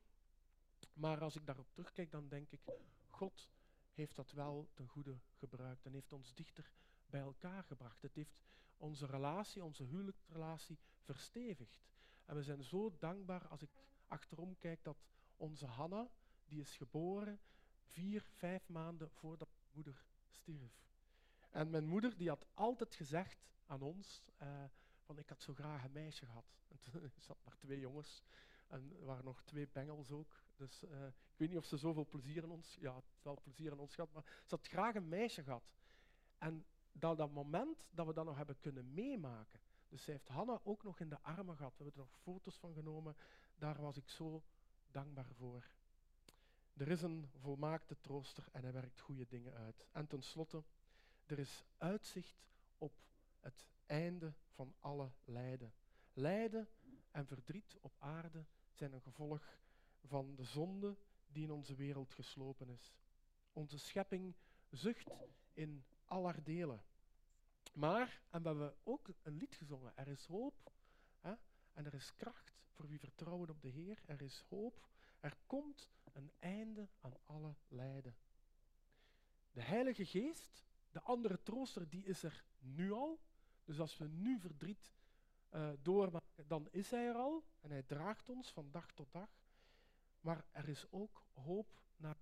Maar 0.93 1.21
als 1.21 1.35
ik 1.35 1.45
daarop 1.45 1.71
terugkijk, 1.71 2.11
dan 2.11 2.27
denk 2.27 2.51
ik, 2.51 2.61
God 3.07 3.49
heeft 3.93 4.15
dat 4.15 4.31
wel 4.31 4.69
ten 4.73 4.87
goede 4.87 5.19
gebruikt 5.33 5.85
en 5.85 5.93
heeft 5.93 6.13
ons 6.13 6.33
dichter 6.33 6.71
bij 7.05 7.21
elkaar 7.21 7.63
gebracht. 7.63 8.01
Het 8.01 8.15
heeft 8.15 8.39
onze 8.77 9.05
relatie, 9.05 9.63
onze 9.63 9.83
huwelijksrelatie 9.83 10.77
verstevigd. 10.99 11.81
En 12.25 12.35
we 12.35 12.43
zijn 12.43 12.63
zo 12.63 12.95
dankbaar 12.99 13.47
als 13.47 13.61
ik 13.61 13.69
achterom 14.07 14.57
kijk 14.57 14.83
dat 14.83 14.97
onze 15.39 15.65
Hanna, 15.65 16.09
die 16.45 16.59
is 16.59 16.75
geboren 16.75 17.39
vier, 17.89 18.21
vijf 18.21 18.69
maanden 18.69 19.09
voordat 19.09 19.47
mijn 19.53 19.69
moeder 19.71 20.05
stierf. 20.27 20.87
En 21.49 21.69
mijn 21.69 21.85
moeder 21.85 22.17
die 22.17 22.29
had 22.29 22.45
altijd 22.53 22.95
gezegd 22.95 23.47
aan 23.65 23.81
ons, 23.81 24.23
uh, 24.41 24.63
van 24.99 25.17
ik 25.17 25.29
had 25.29 25.41
zo 25.41 25.53
graag 25.53 25.83
een 25.83 25.91
meisje 25.91 26.25
gehad. 26.25 26.45
En 26.93 27.11
zat 27.17 27.37
maar 27.43 27.57
twee 27.57 27.79
jongens 27.79 28.23
en 28.67 28.95
er 28.99 29.05
waren 29.05 29.25
nog 29.25 29.41
twee 29.43 29.67
bengels 29.71 30.11
ook. 30.11 30.43
Dus 30.55 30.83
uh, 30.83 31.07
ik 31.07 31.37
weet 31.37 31.49
niet 31.49 31.57
of 31.57 31.65
ze 31.65 31.77
zoveel 31.77 32.05
plezier 32.05 32.43
in 32.43 32.49
ons, 32.49 32.77
ja, 32.79 33.01
wel 33.21 33.39
plezier 33.41 33.71
in 33.71 33.79
ons 33.79 33.95
gehad, 33.95 34.11
maar 34.11 34.23
ze 34.23 34.55
had 34.55 34.67
graag 34.67 34.95
een 34.95 35.07
meisje 35.07 35.43
gehad. 35.43 35.73
En 36.37 36.65
dat, 36.91 37.17
dat 37.17 37.31
moment 37.31 37.87
dat 37.91 38.05
we 38.05 38.13
dat 38.13 38.25
nog 38.25 38.37
hebben 38.37 38.59
kunnen 38.59 38.93
meemaken, 38.93 39.59
dus 39.87 40.03
zij 40.03 40.13
heeft 40.13 40.27
Hanna 40.27 40.59
ook 40.63 40.83
nog 40.83 40.99
in 40.99 41.09
de 41.09 41.21
armen 41.21 41.55
gehad. 41.55 41.77
We 41.77 41.83
hebben 41.83 42.01
er 42.01 42.07
nog 42.09 42.21
foto's 42.21 42.57
van 42.57 42.73
genomen. 42.73 43.15
Daar 43.55 43.81
was 43.81 43.97
ik 43.97 44.09
zo 44.09 44.43
dankbaar 44.91 45.33
voor. 45.37 45.67
Er 46.73 46.87
is 46.87 47.01
een 47.01 47.29
volmaakte 47.35 47.99
trooster 48.01 48.47
en 48.51 48.63
hij 48.63 48.71
werkt 48.71 48.99
goede 48.99 49.27
dingen 49.27 49.53
uit. 49.53 49.83
En 49.91 50.07
tenslotte, 50.07 50.63
er 51.25 51.39
is 51.39 51.63
uitzicht 51.77 52.45
op 52.77 52.93
het 53.39 53.65
einde 53.85 54.33
van 54.53 54.73
alle 54.79 55.11
lijden. 55.23 55.73
Lijden 56.13 56.67
en 57.11 57.25
verdriet 57.25 57.77
op 57.81 57.95
aarde 57.97 58.45
zijn 58.71 58.93
een 58.93 59.01
gevolg 59.01 59.59
van 60.05 60.35
de 60.35 60.43
zonde 60.43 60.97
die 61.27 61.43
in 61.43 61.51
onze 61.51 61.75
wereld 61.75 62.13
geslopen 62.13 62.69
is. 62.69 62.93
Onze 63.53 63.79
schepping 63.79 64.35
zucht 64.69 65.09
in 65.53 65.83
aller 66.05 66.43
delen. 66.43 66.83
Maar, 67.73 68.21
en 68.29 68.41
we 68.41 68.47
hebben 68.47 68.75
ook 68.83 69.09
een 69.21 69.37
lied 69.37 69.55
gezongen, 69.55 69.97
er 69.97 70.07
is 70.07 70.25
hoop 70.25 70.71
hè, 71.19 71.33
en 71.79 71.85
er 71.85 71.93
is 71.93 72.15
kracht 72.15 72.53
voor 72.67 72.87
wie 72.87 72.99
vertrouwen 72.99 73.49
op 73.49 73.61
de 73.61 73.67
Heer. 73.67 74.01
Er 74.05 74.21
is 74.21 74.43
hoop, 74.49 74.87
er 75.19 75.37
komt 75.45 75.89
een 76.11 76.31
einde 76.39 76.87
aan 77.01 77.13
alle 77.25 77.55
lijden. 77.67 78.15
De 79.51 79.61
Heilige 79.61 80.05
Geest 80.05 80.63
de 80.91 81.01
andere 81.01 81.43
trooster 81.43 81.89
die 81.89 82.05
is 82.05 82.23
er 82.23 82.45
nu 82.59 82.91
al. 82.91 83.19
Dus 83.65 83.79
als 83.79 83.97
we 83.97 84.07
nu 84.07 84.39
verdriet 84.39 84.91
uh, 85.51 85.69
doormaken, 85.81 86.47
dan 86.47 86.67
is 86.71 86.91
hij 86.91 87.07
er 87.07 87.15
al. 87.15 87.43
En 87.59 87.69
hij 87.69 87.83
draagt 87.83 88.29
ons 88.29 88.51
van 88.51 88.71
dag 88.71 88.91
tot 88.91 89.11
dag. 89.11 89.29
Maar 90.21 90.45
er 90.51 90.69
is 90.69 90.85
ook 90.89 91.23
hoop 91.33 91.81
naar 91.97 92.17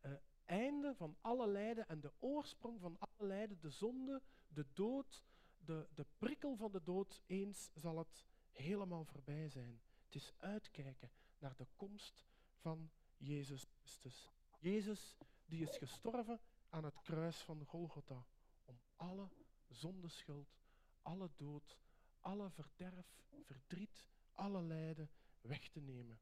het 0.00 0.12
uh, 0.12 0.18
einde 0.44 0.94
van 0.94 1.16
alle 1.20 1.46
lijden 1.46 1.88
en 1.88 2.00
de 2.00 2.12
oorsprong 2.18 2.80
van 2.80 2.96
alle 2.98 3.28
lijden, 3.28 3.60
de 3.60 3.70
zonde, 3.70 4.22
de 4.48 4.66
dood, 4.72 5.24
de, 5.58 5.88
de 5.94 6.06
prikkel 6.18 6.56
van 6.56 6.72
de 6.72 6.82
dood. 6.82 7.22
Eens 7.26 7.70
zal 7.74 7.98
het 7.98 8.24
helemaal 8.54 9.04
voorbij 9.04 9.48
zijn. 9.48 9.80
Het 10.04 10.14
is 10.14 10.32
uitkijken 10.38 11.10
naar 11.38 11.56
de 11.56 11.66
komst 11.76 12.24
van 12.54 12.90
Jezus 13.16 13.66
Christus. 13.78 14.30
Jezus 14.58 15.16
die 15.44 15.68
is 15.68 15.76
gestorven 15.76 16.40
aan 16.68 16.84
het 16.84 17.02
kruis 17.02 17.36
van 17.36 17.64
Golgotha 17.64 18.26
om 18.64 18.80
alle 18.96 19.28
zondeschuld, 19.68 20.56
alle 21.02 21.30
dood, 21.36 21.78
alle 22.20 22.50
verderf, 22.50 23.06
verdriet, 23.42 24.04
alle 24.32 24.62
lijden 24.62 25.10
weg 25.40 25.68
te 25.68 25.80
nemen 25.80 26.20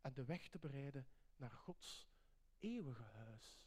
en 0.00 0.12
de 0.12 0.24
weg 0.24 0.48
te 0.48 0.58
bereiden 0.58 1.06
naar 1.36 1.50
Gods 1.50 2.08
eeuwige 2.58 3.02
huis. 3.02 3.60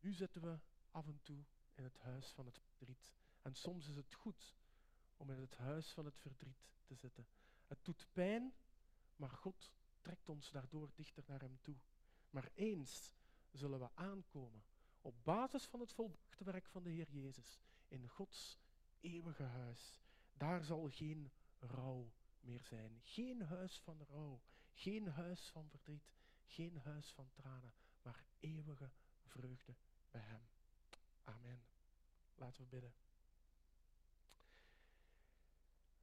Nu 0.00 0.12
zitten 0.12 0.42
we 0.42 0.58
af 0.90 1.06
en 1.06 1.20
toe 1.22 1.44
in 1.74 1.84
het 1.84 1.98
huis 1.98 2.26
van 2.30 2.46
het 2.46 2.58
verdriet. 2.58 3.12
En 3.42 3.54
soms 3.54 3.88
is 3.88 3.96
het 3.96 4.14
goed 4.14 4.54
om 5.22 5.30
in 5.30 5.40
het 5.40 5.56
huis 5.56 5.90
van 5.90 6.04
het 6.04 6.18
verdriet 6.18 6.64
te 6.84 6.94
zitten. 6.94 7.26
Het 7.66 7.78
doet 7.82 8.06
pijn, 8.12 8.54
maar 9.16 9.30
God 9.30 9.72
trekt 10.00 10.28
ons 10.28 10.50
daardoor 10.50 10.90
dichter 10.94 11.24
naar 11.26 11.40
Hem 11.40 11.58
toe. 11.60 11.76
Maar 12.30 12.50
eens 12.54 13.12
zullen 13.50 13.78
we 13.78 13.88
aankomen 13.94 14.62
op 15.00 15.14
basis 15.22 15.64
van 15.64 15.80
het 15.80 15.92
volbrachte 15.92 16.44
werk 16.44 16.68
van 16.68 16.82
de 16.82 16.90
Heer 16.90 17.10
Jezus 17.10 17.58
in 17.88 18.08
Gods 18.08 18.58
eeuwige 19.00 19.42
huis. 19.42 20.00
Daar 20.32 20.64
zal 20.64 20.88
geen 20.90 21.30
rouw 21.58 22.12
meer 22.40 22.62
zijn. 22.62 23.00
Geen 23.02 23.42
huis 23.42 23.80
van 23.80 24.06
rouw, 24.08 24.40
geen 24.72 25.08
huis 25.08 25.48
van 25.50 25.68
verdriet, 25.68 26.12
geen 26.46 26.76
huis 26.76 27.12
van 27.12 27.30
tranen, 27.32 27.74
maar 28.02 28.24
eeuwige 28.40 28.90
vreugde 29.24 29.74
bij 30.10 30.20
Hem. 30.20 30.48
Amen. 31.24 31.62
Laten 32.34 32.62
we 32.62 32.68
bidden. 32.68 32.92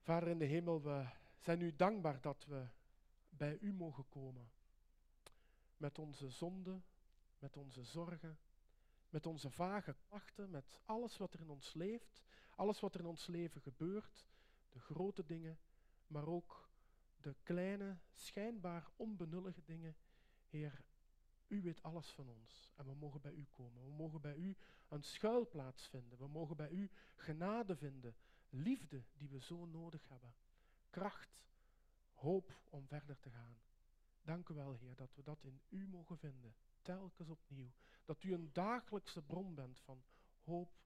Vader 0.10 0.30
in 0.30 0.40
de 0.40 0.46
hemel, 0.46 0.82
we 0.82 1.06
zijn 1.38 1.62
u 1.62 1.76
dankbaar 1.76 2.22
dat 2.22 2.46
we 2.46 2.68
bij 3.30 3.58
u 3.62 3.74
mogen 3.74 4.10
komen. 4.10 4.50
Met 5.78 6.00
onze 6.00 6.30
zonde, 6.30 6.82
met 7.40 7.58
onze 7.58 7.84
zorgen, 7.84 8.40
met 9.10 9.26
onze 9.26 9.50
vage 9.50 9.96
klachten, 10.08 10.50
met 10.50 10.80
alles 10.86 11.18
wat 11.18 11.34
er 11.34 11.40
in 11.40 11.50
ons 11.50 11.74
leeft, 11.74 12.24
alles 12.56 12.80
wat 12.80 12.94
er 12.94 13.00
in 13.00 13.06
ons 13.06 13.28
leven 13.28 13.62
gebeurt, 13.62 14.26
de 14.70 14.80
grote 14.80 15.26
dingen, 15.26 15.60
maar 16.08 16.28
ook 16.28 16.70
de 17.22 17.36
kleine, 17.44 17.98
schijnbaar 18.14 18.88
onbenullige 18.96 19.64
dingen. 19.64 19.96
Heer, 20.48 20.84
u 21.48 21.62
weet 21.62 21.84
alles 21.84 22.10
van 22.10 22.30
ons 22.30 22.72
en 22.76 22.86
we 22.86 22.94
mogen 22.94 23.22
bij 23.22 23.34
u 23.34 23.48
komen. 23.52 23.84
We 23.84 23.92
mogen 23.92 24.22
bij 24.22 24.36
u 24.36 24.58
een 24.88 25.04
schuilplaats 25.04 25.88
vinden. 25.88 26.18
We 26.18 26.28
mogen 26.28 26.56
bij 26.56 26.70
u 26.70 26.90
genade 27.16 27.76
vinden, 27.76 28.16
liefde 28.50 29.04
die 29.18 29.30
we 29.30 29.40
zo 29.40 29.66
nodig 29.66 30.08
hebben, 30.08 30.34
kracht, 30.90 31.44
hoop 32.14 32.60
om 32.70 32.88
verder 32.88 33.20
te 33.20 33.30
gaan. 33.30 33.58
Dank 34.22 34.50
u 34.50 34.54
wel, 34.54 34.74
Heer, 34.74 34.96
dat 34.96 35.16
we 35.16 35.24
dat 35.24 35.44
in 35.44 35.62
u 35.70 35.88
mogen 35.88 36.18
vinden, 36.18 36.56
telkens 36.82 37.30
opnieuw. 37.30 37.72
Dat 38.06 38.24
u 38.24 38.34
een 38.34 38.50
dagelijkse 38.54 39.22
bron 39.22 39.56
bent 39.56 39.80
van 39.80 40.04
hoop 40.44 40.78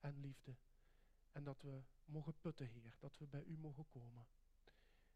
en 0.00 0.20
liefde. 0.20 0.56
En 1.32 1.44
dat 1.44 1.62
we 1.62 1.82
mogen 2.04 2.34
putten, 2.40 2.66
Heer, 2.66 2.94
dat 2.98 3.18
we 3.18 3.26
bij 3.26 3.44
u 3.44 3.58
mogen 3.58 3.86
komen. 3.88 4.26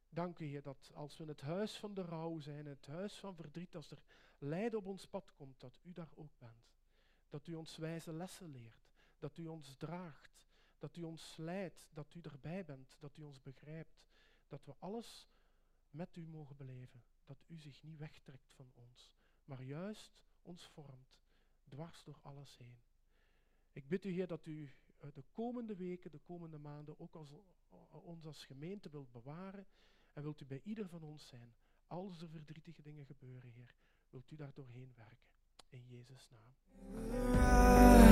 Dank 0.08 0.38
u, 0.38 0.44
Heer, 0.44 0.62
dat 0.62 0.90
als 0.94 1.16
we 1.16 1.22
in 1.22 1.28
het 1.28 1.40
huis 1.40 1.76
van 1.76 1.94
de 1.94 2.02
rouw 2.02 2.38
zijn, 2.38 2.66
het 2.66 2.86
huis 2.86 3.18
van 3.18 3.34
verdriet, 3.34 3.76
als 3.76 3.90
er 3.90 4.02
lijden 4.38 4.78
op 4.78 4.86
ons 4.86 5.06
pad 5.06 5.32
komt, 5.34 5.60
dat 5.60 5.78
u 5.82 5.92
daar 5.92 6.10
ook 6.14 6.38
bent. 6.38 6.74
Dat 7.28 7.46
u 7.46 7.54
ons 7.54 7.76
wijze 7.76 8.12
lessen 8.12 8.50
leert, 8.50 8.90
dat 9.18 9.36
u 9.36 9.46
ons 9.46 9.74
draagt, 9.74 10.46
dat 10.82 10.96
u 10.96 11.02
ons 11.02 11.36
leidt, 11.36 11.88
dat 11.92 12.14
u 12.14 12.20
erbij 12.20 12.64
bent, 12.64 12.96
dat 12.98 13.16
u 13.16 13.22
ons 13.22 13.42
begrijpt, 13.42 14.02
dat 14.48 14.64
we 14.64 14.74
alles 14.78 15.28
met 15.90 16.16
u 16.16 16.26
mogen 16.26 16.56
beleven, 16.56 17.02
dat 17.24 17.44
u 17.46 17.58
zich 17.58 17.82
niet 17.82 17.98
wegtrekt 17.98 18.52
van 18.52 18.70
ons, 18.74 19.16
maar 19.44 19.62
juist 19.62 20.12
ons 20.42 20.66
vormt, 20.66 21.24
dwars 21.68 22.04
door 22.04 22.18
alles 22.22 22.56
heen. 22.56 22.80
Ik 23.72 23.88
bid 23.88 24.04
u, 24.04 24.10
Heer, 24.10 24.26
dat 24.26 24.46
u 24.46 24.70
eh, 24.98 25.12
de 25.12 25.24
komende 25.32 25.76
weken, 25.76 26.10
de 26.10 26.18
komende 26.18 26.58
maanden 26.58 27.00
ook 27.00 27.14
als, 27.14 27.30
eh, 27.30 28.04
ons 28.04 28.24
als 28.24 28.44
gemeente 28.44 28.90
wilt 28.90 29.12
bewaren 29.12 29.66
en 30.12 30.22
wilt 30.22 30.40
u 30.40 30.44
bij 30.44 30.60
ieder 30.64 30.88
van 30.88 31.02
ons 31.02 31.28
zijn. 31.28 31.54
Als 31.86 32.22
er 32.22 32.28
verdrietige 32.28 32.82
dingen 32.82 33.06
gebeuren, 33.06 33.50
Heer, 33.50 33.74
wilt 34.10 34.30
u 34.30 34.36
daar 34.36 34.54
doorheen 34.54 34.92
werken. 34.96 35.30
In 35.68 35.86
Jezus' 35.88 36.28
naam. 36.30 38.11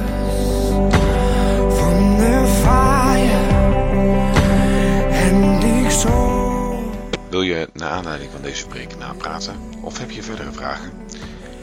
Wil 7.31 7.43
je 7.43 7.69
naar 7.73 7.91
aanleiding 7.91 8.31
van 8.31 8.43
deze 8.43 8.67
preek 8.67 8.97
napraten 8.97 9.57
of 9.83 9.99
heb 9.99 10.11
je 10.11 10.23
verdere 10.23 10.53
vragen? 10.53 10.93